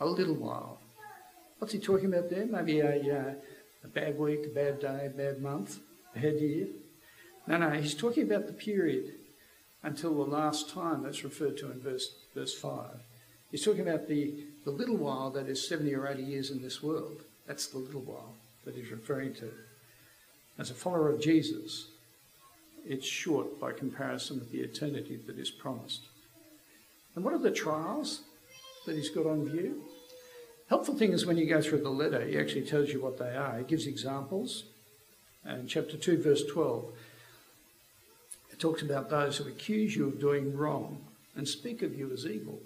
A 0.00 0.06
little 0.06 0.34
while. 0.34 0.78
What's 1.58 1.72
he 1.72 1.78
talking 1.78 2.06
about 2.06 2.28
there? 2.28 2.46
Maybe 2.46 2.80
a, 2.80 2.96
uh, 2.96 3.34
a 3.84 3.88
bad 3.88 4.18
week, 4.18 4.40
a 4.44 4.54
bad 4.54 4.80
day, 4.80 5.06
a 5.06 5.10
bad 5.10 5.40
month, 5.40 5.78
a 6.14 6.18
bad 6.18 6.40
year? 6.40 6.66
No, 7.46 7.58
no, 7.58 7.70
he's 7.70 7.94
talking 7.94 8.24
about 8.24 8.46
the 8.46 8.52
period 8.52 9.14
until 9.82 10.14
the 10.14 10.30
last 10.30 10.70
time 10.70 11.02
that's 11.02 11.24
referred 11.24 11.56
to 11.58 11.70
in 11.70 11.80
verse, 11.80 12.14
verse 12.34 12.54
5. 12.54 12.88
He's 13.50 13.64
talking 13.64 13.86
about 13.86 14.08
the, 14.08 14.44
the 14.64 14.70
little 14.70 14.96
while 14.96 15.30
that 15.30 15.48
is 15.48 15.68
70 15.68 15.94
or 15.94 16.08
80 16.08 16.22
years 16.22 16.50
in 16.50 16.60
this 16.60 16.82
world. 16.82 17.22
That's 17.46 17.66
the 17.66 17.78
little 17.78 18.00
while 18.00 18.34
that 18.64 18.74
he's 18.74 18.90
referring 18.90 19.34
to. 19.34 19.52
As 20.58 20.70
a 20.70 20.74
follower 20.74 21.10
of 21.10 21.20
Jesus, 21.20 21.88
it's 22.86 23.06
short 23.06 23.60
by 23.60 23.72
comparison 23.72 24.38
with 24.38 24.52
the 24.52 24.60
eternity 24.60 25.18
that 25.26 25.38
is 25.38 25.50
promised. 25.50 26.02
And 27.14 27.24
what 27.24 27.34
are 27.34 27.38
the 27.38 27.50
trials 27.50 28.22
that 28.86 28.96
he's 28.96 29.10
got 29.10 29.26
on 29.26 29.48
view? 29.48 29.82
Helpful 30.68 30.96
thing 30.96 31.12
is 31.12 31.26
when 31.26 31.36
you 31.36 31.46
go 31.46 31.60
through 31.60 31.82
the 31.82 31.90
letter, 31.90 32.24
he 32.24 32.38
actually 32.38 32.66
tells 32.66 32.90
you 32.90 33.00
what 33.00 33.18
they 33.18 33.36
are. 33.36 33.58
He 33.58 33.64
gives 33.64 33.86
examples. 33.86 34.64
And 35.44 35.68
chapter 35.68 35.96
2, 35.96 36.22
verse 36.22 36.42
12, 36.44 36.84
it 38.50 38.58
talks 38.58 38.82
about 38.82 39.10
those 39.10 39.36
who 39.36 39.48
accuse 39.48 39.94
you 39.94 40.08
of 40.08 40.20
doing 40.20 40.56
wrong 40.56 40.98
and 41.36 41.46
speak 41.46 41.82
of 41.82 41.96
you 41.96 42.10
as 42.12 42.26
evil. 42.26 42.60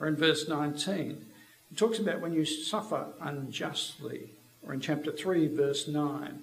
Or 0.00 0.06
in 0.08 0.16
verse 0.16 0.48
19, 0.48 1.24
it 1.70 1.76
talks 1.76 1.98
about 1.98 2.20
when 2.20 2.32
you 2.32 2.44
suffer 2.44 3.06
unjustly 3.20 4.30
Or 4.66 4.74
in 4.74 4.80
chapter 4.80 5.12
3, 5.12 5.48
verse 5.48 5.86
9, 5.86 6.40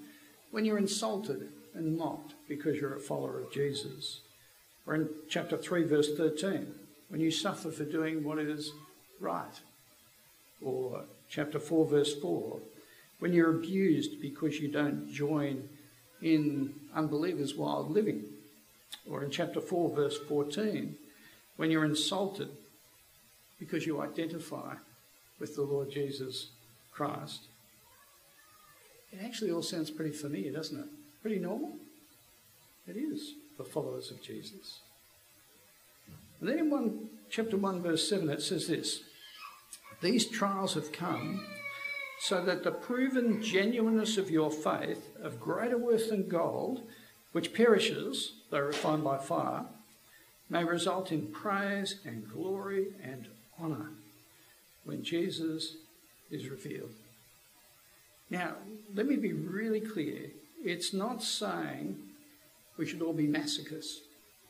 when 0.52 0.66
you're 0.66 0.78
insulted 0.78 1.50
and 1.74 1.98
mocked 1.98 2.34
because 2.48 2.78
you're 2.78 2.96
a 2.96 3.00
follower 3.00 3.40
of 3.40 3.52
Jesus. 3.52 4.22
Or 4.86 4.96
in 4.96 5.10
chapter 5.30 5.58
3, 5.58 5.84
verse 5.84 6.16
13, 6.16 6.68
when 7.10 7.22
you 7.22 7.32
suffer 7.32 7.72
for 7.72 7.86
doing 7.86 8.24
what 8.24 8.40
is 8.40 8.72
right. 9.20 9.60
Or 10.62 11.04
chapter 11.30 11.60
4, 11.60 11.86
verse 11.86 12.14
4, 12.20 12.60
when 13.20 13.34
you're 13.34 13.56
abused 13.56 14.22
because 14.22 14.60
you 14.60 14.68
don't 14.68 15.12
join 15.12 15.68
in 16.22 16.74
unbelievers' 16.94 17.56
wild 17.56 17.92
living. 17.92 18.24
Or 19.10 19.24
in 19.24 19.32
chapter 19.32 19.62
4, 19.62 19.96
verse 19.96 20.18
14, 20.18 20.96
when 21.58 21.72
you're 21.72 21.86
insulted 21.86 22.50
because 23.60 23.86
you 23.86 24.02
identify 24.02 24.76
with 25.40 25.56
the 25.56 25.62
Lord 25.62 25.92
Jesus 25.92 26.50
Christ. 26.92 27.44
It 29.12 29.20
actually 29.24 29.52
all 29.52 29.62
sounds 29.62 29.92
pretty 29.92 30.12
familiar, 30.12 30.52
doesn't 30.52 30.80
it? 30.80 30.88
Pretty 31.24 31.40
normal. 31.40 31.74
It 32.88 32.98
is 32.98 33.34
for 33.58 33.64
followers 33.64 34.12
of 34.12 34.22
Jesus. 34.22 34.82
And 36.40 36.50
then 36.50 36.60
in 36.60 36.70
one, 36.70 37.10
chapter 37.30 37.58
1, 37.58 37.82
verse 37.82 38.08
7, 38.10 38.30
it 38.30 38.42
says 38.42 38.68
this 38.68 39.04
These 40.02 40.28
trials 40.28 40.74
have 40.74 40.92
come 40.92 41.46
so 42.20 42.44
that 42.44 42.64
the 42.64 42.72
proven 42.72 43.42
genuineness 43.42 44.18
of 44.18 44.30
your 44.30 44.52
faith, 44.52 45.10
of 45.22 45.40
greater 45.40 45.78
worth 45.78 46.10
than 46.10 46.28
gold, 46.28 46.82
which 47.32 47.54
perishes, 47.54 48.34
though 48.50 48.60
refined 48.60 49.04
by 49.04 49.18
fire, 49.18 49.66
may 50.50 50.64
result 50.64 51.12
in 51.12 51.28
praise 51.28 52.00
and 52.06 52.30
glory 52.30 52.88
and 53.02 53.28
honour 53.62 53.92
when 54.84 55.04
Jesus 55.04 55.78
is 56.30 56.50
revealed. 56.50 56.92
Now, 58.30 58.56
let 58.94 59.08
me 59.08 59.16
be 59.16 59.34
really 59.34 59.80
clear. 59.80 60.30
It's 60.64 60.94
not 60.94 61.22
saying 61.22 61.98
we 62.78 62.86
should 62.86 63.02
all 63.02 63.14
be 63.14 63.28
masochists. 63.28 63.98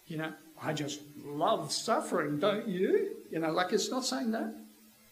You 0.08 0.18
know, 0.18 0.34
I 0.62 0.74
just 0.74 1.02
love 1.26 1.72
suffering, 1.72 2.40
don't 2.40 2.68
you? 2.68 3.16
You 3.32 3.40
know, 3.40 3.52
like 3.52 3.74
it's 3.74 3.90
not 3.90 4.06
saying 4.06 4.32
that. 4.32 4.54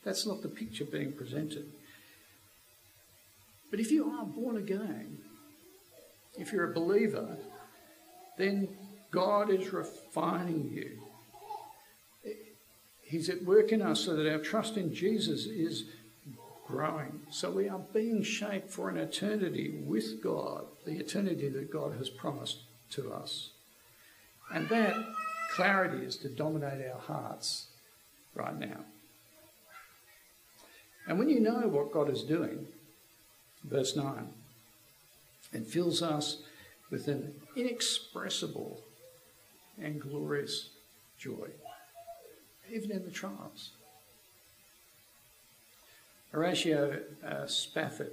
That's 0.04 0.26
not 0.26 0.42
the 0.42 0.50
picture 0.50 0.86
being 0.86 1.14
presented. 1.14 1.72
But 3.70 3.80
if 3.80 3.92
you 3.92 4.12
are 4.12 4.26
born 4.26 4.58
again, 4.58 5.20
if 6.38 6.52
you're 6.52 6.72
a 6.72 6.74
believer, 6.74 7.38
then 8.38 8.68
God 9.12 9.50
is 9.50 9.72
refining 9.74 10.72
you. 10.74 11.00
He's 13.02 13.30
at 13.30 13.44
work 13.44 13.72
in 13.72 13.82
us 13.82 14.02
so 14.06 14.16
that 14.16 14.32
our 14.32 14.40
trust 14.40 14.78
in 14.78 14.94
Jesus 14.94 15.46
is 15.46 15.84
growing. 16.66 17.22
So 17.30 17.52
we 17.52 17.68
are 17.68 17.82
being 17.94 18.24
shaped 18.24 18.70
for 18.70 18.90
an 18.90 18.98
eternity 18.98 19.82
with 19.86 20.24
God, 20.24 20.66
the 20.86 20.98
eternity 20.98 21.50
that 21.50 21.72
God 21.72 21.96
has 21.98 22.10
promised 22.10 22.62
to 22.92 23.12
us. 23.14 23.52
And 24.54 24.68
that 24.70 24.96
clarity 25.54 26.06
is 26.06 26.18
to 26.18 26.30
dominate 26.30 26.86
our 26.92 27.00
hearts 27.00 27.68
right 28.36 28.58
now. 28.58 28.86
And 31.08 31.18
when 31.20 31.30
you 31.30 31.40
know 31.40 31.68
what 31.68 31.92
God 31.92 32.10
is 32.10 32.24
doing, 32.24 32.68
verse 33.64 33.96
9, 33.96 34.28
it 35.54 35.68
fills 35.68 36.02
us 36.02 36.38
with 36.90 37.08
an 37.08 37.34
inexpressible 37.56 38.82
and 39.82 40.00
glorious 40.00 40.70
joy, 41.18 41.50
even 42.72 42.92
in 42.92 43.04
the 43.04 43.12
trials. 43.12 43.72
Horatio 46.32 47.02
uh, 47.26 47.46
Spafford 47.46 48.12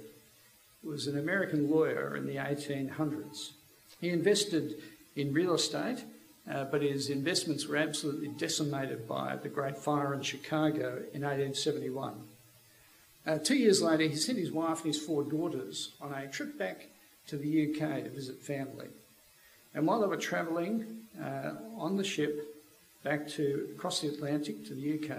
was 0.83 1.07
an 1.07 1.17
American 1.17 1.69
lawyer 1.69 2.15
in 2.15 2.25
the 2.25 2.35
1800s. 2.35 3.51
He 3.99 4.09
invested 4.09 4.75
in 5.15 5.33
real 5.33 5.53
estate, 5.53 6.03
uh, 6.49 6.65
but 6.65 6.81
his 6.81 7.09
investments 7.09 7.67
were 7.67 7.77
absolutely 7.77 8.29
decimated 8.29 9.07
by 9.07 9.35
the 9.35 9.49
Great 9.49 9.77
Fire 9.77 10.13
in 10.13 10.21
Chicago 10.21 11.03
in 11.13 11.21
1871. 11.21 12.13
Uh, 13.25 13.37
two 13.37 13.55
years 13.55 13.81
later, 13.81 14.03
he 14.03 14.15
sent 14.15 14.37
his 14.37 14.51
wife 14.51 14.83
and 14.83 14.93
his 14.93 15.03
four 15.03 15.23
daughters 15.23 15.91
on 16.01 16.13
a 16.13 16.27
trip 16.27 16.57
back 16.57 16.87
to 17.27 17.37
the 17.37 17.69
UK 17.69 18.03
to 18.03 18.09
visit 18.09 18.41
family. 18.41 18.87
And 19.75 19.85
while 19.85 20.01
they 20.01 20.07
were 20.07 20.17
travelling 20.17 21.01
uh, 21.21 21.51
on 21.77 21.97
the 21.97 22.03
ship 22.03 22.55
back 23.03 23.27
to 23.29 23.69
across 23.75 24.01
the 24.01 24.07
Atlantic 24.07 24.65
to 24.67 24.73
the 24.73 24.95
UK, 24.95 25.17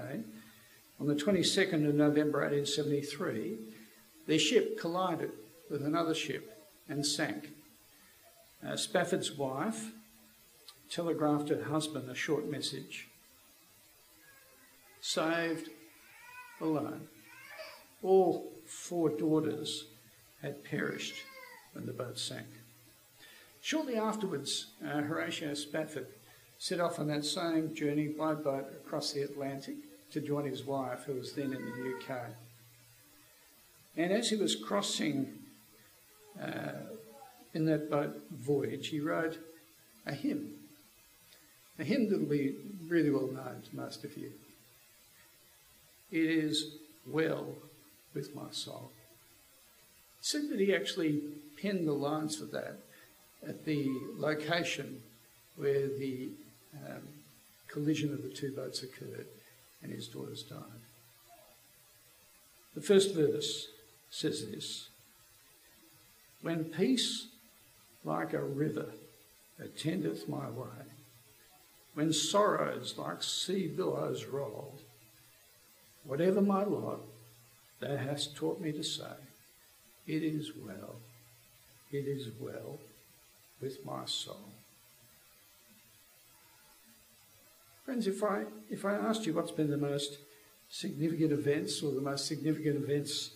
on 0.98 1.06
the 1.06 1.14
22nd 1.14 1.88
of 1.88 1.94
November 1.94 2.40
1873, 2.40 3.56
their 4.26 4.38
ship 4.38 4.78
collided 4.78 5.30
with 5.70 5.82
another 5.82 6.14
ship 6.14 6.58
and 6.88 7.06
sank. 7.06 7.50
Uh, 8.66 8.76
Spafford's 8.76 9.32
wife 9.32 9.92
telegraphed 10.90 11.48
her 11.48 11.64
husband 11.64 12.10
a 12.10 12.14
short 12.14 12.50
message 12.50 13.08
saved 15.00 15.70
alone. 16.60 17.08
All 18.02 18.52
four 18.66 19.08
daughters 19.08 19.86
had 20.42 20.64
perished 20.64 21.14
when 21.72 21.86
the 21.86 21.92
boat 21.92 22.18
sank. 22.18 22.46
Shortly 23.62 23.96
afterwards, 23.96 24.66
uh, 24.84 25.02
Horatio 25.02 25.54
Spafford 25.54 26.06
set 26.58 26.80
off 26.80 26.98
on 26.98 27.06
that 27.08 27.24
same 27.24 27.74
journey 27.74 28.08
by 28.08 28.34
boat 28.34 28.66
across 28.84 29.12
the 29.12 29.22
Atlantic 29.22 29.76
to 30.12 30.20
join 30.20 30.44
his 30.44 30.64
wife, 30.64 31.04
who 31.04 31.14
was 31.14 31.32
then 31.32 31.52
in 31.52 31.64
the 31.64 32.14
UK. 32.14 32.20
And 33.96 34.12
as 34.12 34.30
he 34.30 34.36
was 34.36 34.56
crossing 34.56 35.39
uh, 36.42 36.72
in 37.54 37.64
that 37.66 37.90
boat 37.90 38.22
voyage, 38.32 38.88
he 38.88 39.00
wrote 39.00 39.38
a 40.06 40.14
hymn. 40.14 40.54
A 41.78 41.84
hymn 41.84 42.10
that 42.10 42.20
will 42.20 42.26
be 42.26 42.54
really 42.86 43.10
well 43.10 43.26
known 43.26 43.62
to 43.68 43.76
most 43.76 44.04
of 44.04 44.16
you. 44.16 44.32
It 46.10 46.24
is 46.24 46.76
well 47.06 47.46
with 48.14 48.34
my 48.34 48.50
soul. 48.50 48.90
It 50.20 50.26
said 50.26 50.50
that 50.50 50.60
he 50.60 50.74
actually 50.74 51.22
penned 51.60 51.86
the 51.86 51.92
lines 51.92 52.36
for 52.36 52.46
that 52.46 52.78
at 53.46 53.64
the 53.64 53.88
location 54.16 55.02
where 55.56 55.88
the 55.88 56.30
um, 56.86 57.02
collision 57.68 58.12
of 58.12 58.22
the 58.22 58.28
two 58.28 58.52
boats 58.52 58.82
occurred 58.82 59.26
and 59.82 59.92
his 59.92 60.08
daughters 60.08 60.42
died. 60.42 60.58
The 62.74 62.82
first 62.82 63.14
verse 63.14 63.68
says 64.10 64.50
this 64.50 64.89
When 66.42 66.64
peace 66.64 67.26
like 68.04 68.32
a 68.32 68.42
river 68.42 68.86
attendeth 69.58 70.28
my 70.28 70.48
way, 70.48 70.86
when 71.94 72.12
sorrows 72.12 72.94
like 72.96 73.22
sea 73.22 73.66
billows 73.66 74.24
roll, 74.24 74.78
whatever 76.04 76.40
my 76.40 76.64
lot, 76.64 77.00
thou 77.80 77.96
hast 77.96 78.36
taught 78.36 78.60
me 78.60 78.72
to 78.72 78.82
say, 78.82 79.16
It 80.06 80.22
is 80.22 80.52
well, 80.56 80.96
it 81.92 82.06
is 82.06 82.28
well 82.40 82.78
with 83.60 83.84
my 83.84 84.06
soul. 84.06 84.52
Friends, 87.84 88.06
if 88.06 88.22
I, 88.22 88.44
if 88.70 88.84
I 88.84 88.94
asked 88.94 89.26
you 89.26 89.34
what's 89.34 89.50
been 89.50 89.70
the 89.70 89.76
most 89.76 90.18
significant 90.70 91.32
events 91.32 91.82
or 91.82 91.90
the 91.92 92.00
most 92.00 92.26
significant 92.26 92.76
events 92.76 93.30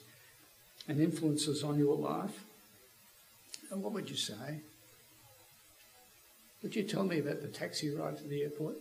and 0.87 1.01
influences 1.01 1.65
on 1.65 1.79
your 1.79 1.97
life, 1.97 2.45
what 3.83 3.93
would 3.93 4.11
you 4.11 4.17
say? 4.17 4.61
Would 6.63 6.75
you 6.75 6.83
tell 6.83 7.05
me 7.05 7.19
about 7.19 7.43
the 7.43 7.49
taxi 7.49 7.95
ride 7.95 8.17
to 8.19 8.25
the 8.25 8.43
airport? 8.43 8.77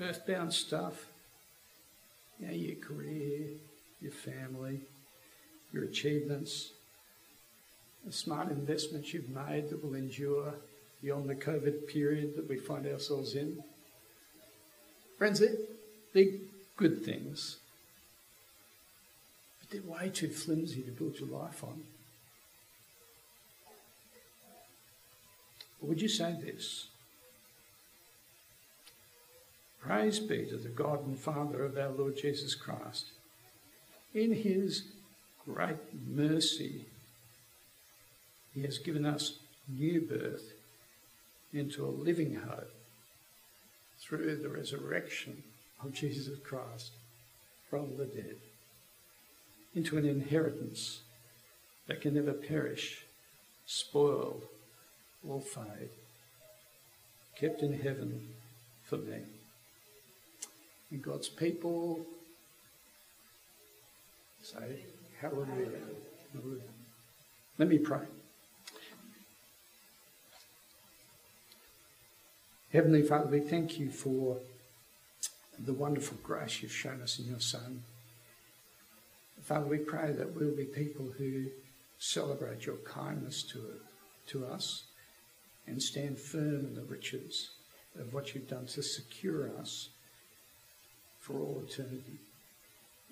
Earthbound 0.00 0.52
stuff, 0.52 1.06
you 2.38 2.46
know, 2.46 2.52
your 2.52 2.76
career, 2.76 3.48
your 4.00 4.12
family, 4.12 4.80
your 5.72 5.84
achievements, 5.84 6.72
the 8.04 8.12
smart 8.12 8.50
investments 8.50 9.12
you've 9.14 9.30
made 9.30 9.70
that 9.70 9.84
will 9.84 9.94
endure 9.94 10.54
beyond 11.02 11.28
the 11.28 11.34
COVID 11.34 11.88
period 11.88 12.36
that 12.36 12.48
we 12.48 12.56
find 12.56 12.86
ourselves 12.86 13.34
in. 13.34 13.62
Friends, 15.18 15.40
they're, 15.40 15.56
they're 16.12 16.38
good 16.76 17.04
things, 17.04 17.58
they're 19.74 19.82
way 19.82 20.08
too 20.08 20.28
flimsy 20.28 20.82
to 20.82 20.90
build 20.92 21.18
your 21.18 21.28
life 21.28 21.64
on. 21.64 21.82
Or 25.80 25.88
would 25.88 26.00
you 26.00 26.08
say 26.08 26.36
this? 26.40 26.86
Praise 29.80 30.20
be 30.20 30.46
to 30.46 30.56
the 30.56 30.68
God 30.68 31.04
and 31.04 31.18
Father 31.18 31.64
of 31.64 31.76
our 31.76 31.90
Lord 31.90 32.16
Jesus 32.16 32.54
Christ. 32.54 33.06
In 34.14 34.32
his 34.32 34.84
great 35.44 35.76
mercy, 36.08 36.86
he 38.54 38.62
has 38.62 38.78
given 38.78 39.04
us 39.04 39.38
new 39.68 40.00
birth 40.00 40.52
into 41.52 41.84
a 41.84 41.88
living 41.88 42.36
hope 42.36 42.70
through 43.98 44.36
the 44.36 44.48
resurrection 44.48 45.42
of 45.82 45.92
Jesus 45.92 46.38
Christ 46.38 46.92
from 47.68 47.96
the 47.96 48.06
dead. 48.06 48.36
Into 49.74 49.98
an 49.98 50.06
inheritance 50.06 51.00
that 51.86 52.00
can 52.00 52.14
never 52.14 52.32
perish, 52.32 53.04
spoil, 53.66 54.40
or 55.26 55.40
fade, 55.40 55.90
kept 57.38 57.62
in 57.62 57.80
heaven 57.80 58.28
for 58.84 58.96
me. 58.96 59.18
And 60.90 61.02
God's 61.02 61.28
people 61.28 62.06
say, 64.42 64.84
Hallelujah. 65.20 65.70
Let 67.58 67.68
me 67.68 67.78
pray. 67.78 68.00
Heavenly 72.72 73.02
Father, 73.02 73.30
we 73.30 73.40
thank 73.40 73.78
you 73.78 73.90
for 73.90 74.38
the 75.58 75.72
wonderful 75.72 76.18
grace 76.22 76.60
you've 76.60 76.72
shown 76.72 77.00
us 77.00 77.20
in 77.20 77.26
your 77.26 77.40
Son. 77.40 77.84
Father, 79.42 79.66
we 79.66 79.78
pray 79.78 80.12
that 80.12 80.34
we'll 80.34 80.56
be 80.56 80.64
people 80.64 81.12
who 81.18 81.46
celebrate 81.98 82.66
your 82.66 82.76
kindness 82.76 83.42
to, 83.42 83.60
to 84.26 84.46
us 84.46 84.84
and 85.66 85.82
stand 85.82 86.18
firm 86.18 86.60
in 86.60 86.74
the 86.74 86.82
riches 86.82 87.50
of 87.98 88.12
what 88.12 88.34
you've 88.34 88.48
done 88.48 88.66
to 88.66 88.82
secure 88.82 89.50
us 89.58 89.88
for 91.20 91.40
all 91.40 91.62
eternity. 91.66 92.18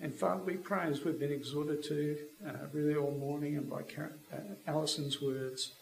And 0.00 0.14
Father, 0.14 0.42
we 0.42 0.54
pray 0.54 0.86
as 0.86 1.04
we've 1.04 1.18
been 1.18 1.32
exhorted 1.32 1.82
to 1.84 2.18
uh, 2.46 2.52
really 2.72 2.96
all 2.96 3.12
morning 3.12 3.56
and 3.56 3.70
by 3.70 3.82
Karen, 3.82 4.12
uh, 4.32 4.70
Alison's 4.70 5.22
words, 5.22 5.72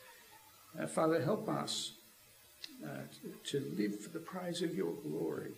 uh, 0.79 0.87
Father, 0.87 1.23
help 1.23 1.49
us 1.49 1.93
uh, 2.85 3.03
to 3.45 3.61
live 3.77 3.99
for 3.99 4.11
the 4.11 4.19
praise 4.19 4.63
of 4.63 4.75
your 4.75 4.93
glory, 5.07 5.53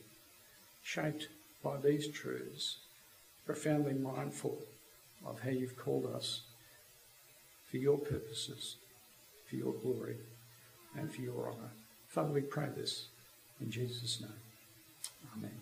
shaped 0.82 1.28
by 1.62 1.76
these 1.76 2.08
truths, 2.08 2.78
profoundly 3.46 3.94
mindful 3.94 4.58
of 5.24 5.40
how 5.40 5.50
you've 5.50 5.76
called 5.76 6.06
us 6.06 6.42
for 7.70 7.76
your 7.76 7.98
purposes, 7.98 8.76
for 9.48 9.56
your 9.56 9.72
glory, 9.72 10.16
and 10.96 11.12
for 11.12 11.22
your 11.22 11.48
honour. 11.48 11.70
Father, 12.08 12.32
we 12.32 12.42
pray 12.42 12.68
this 12.76 13.06
in 13.60 13.70
Jesus' 13.70 14.20
name. 15.40 15.61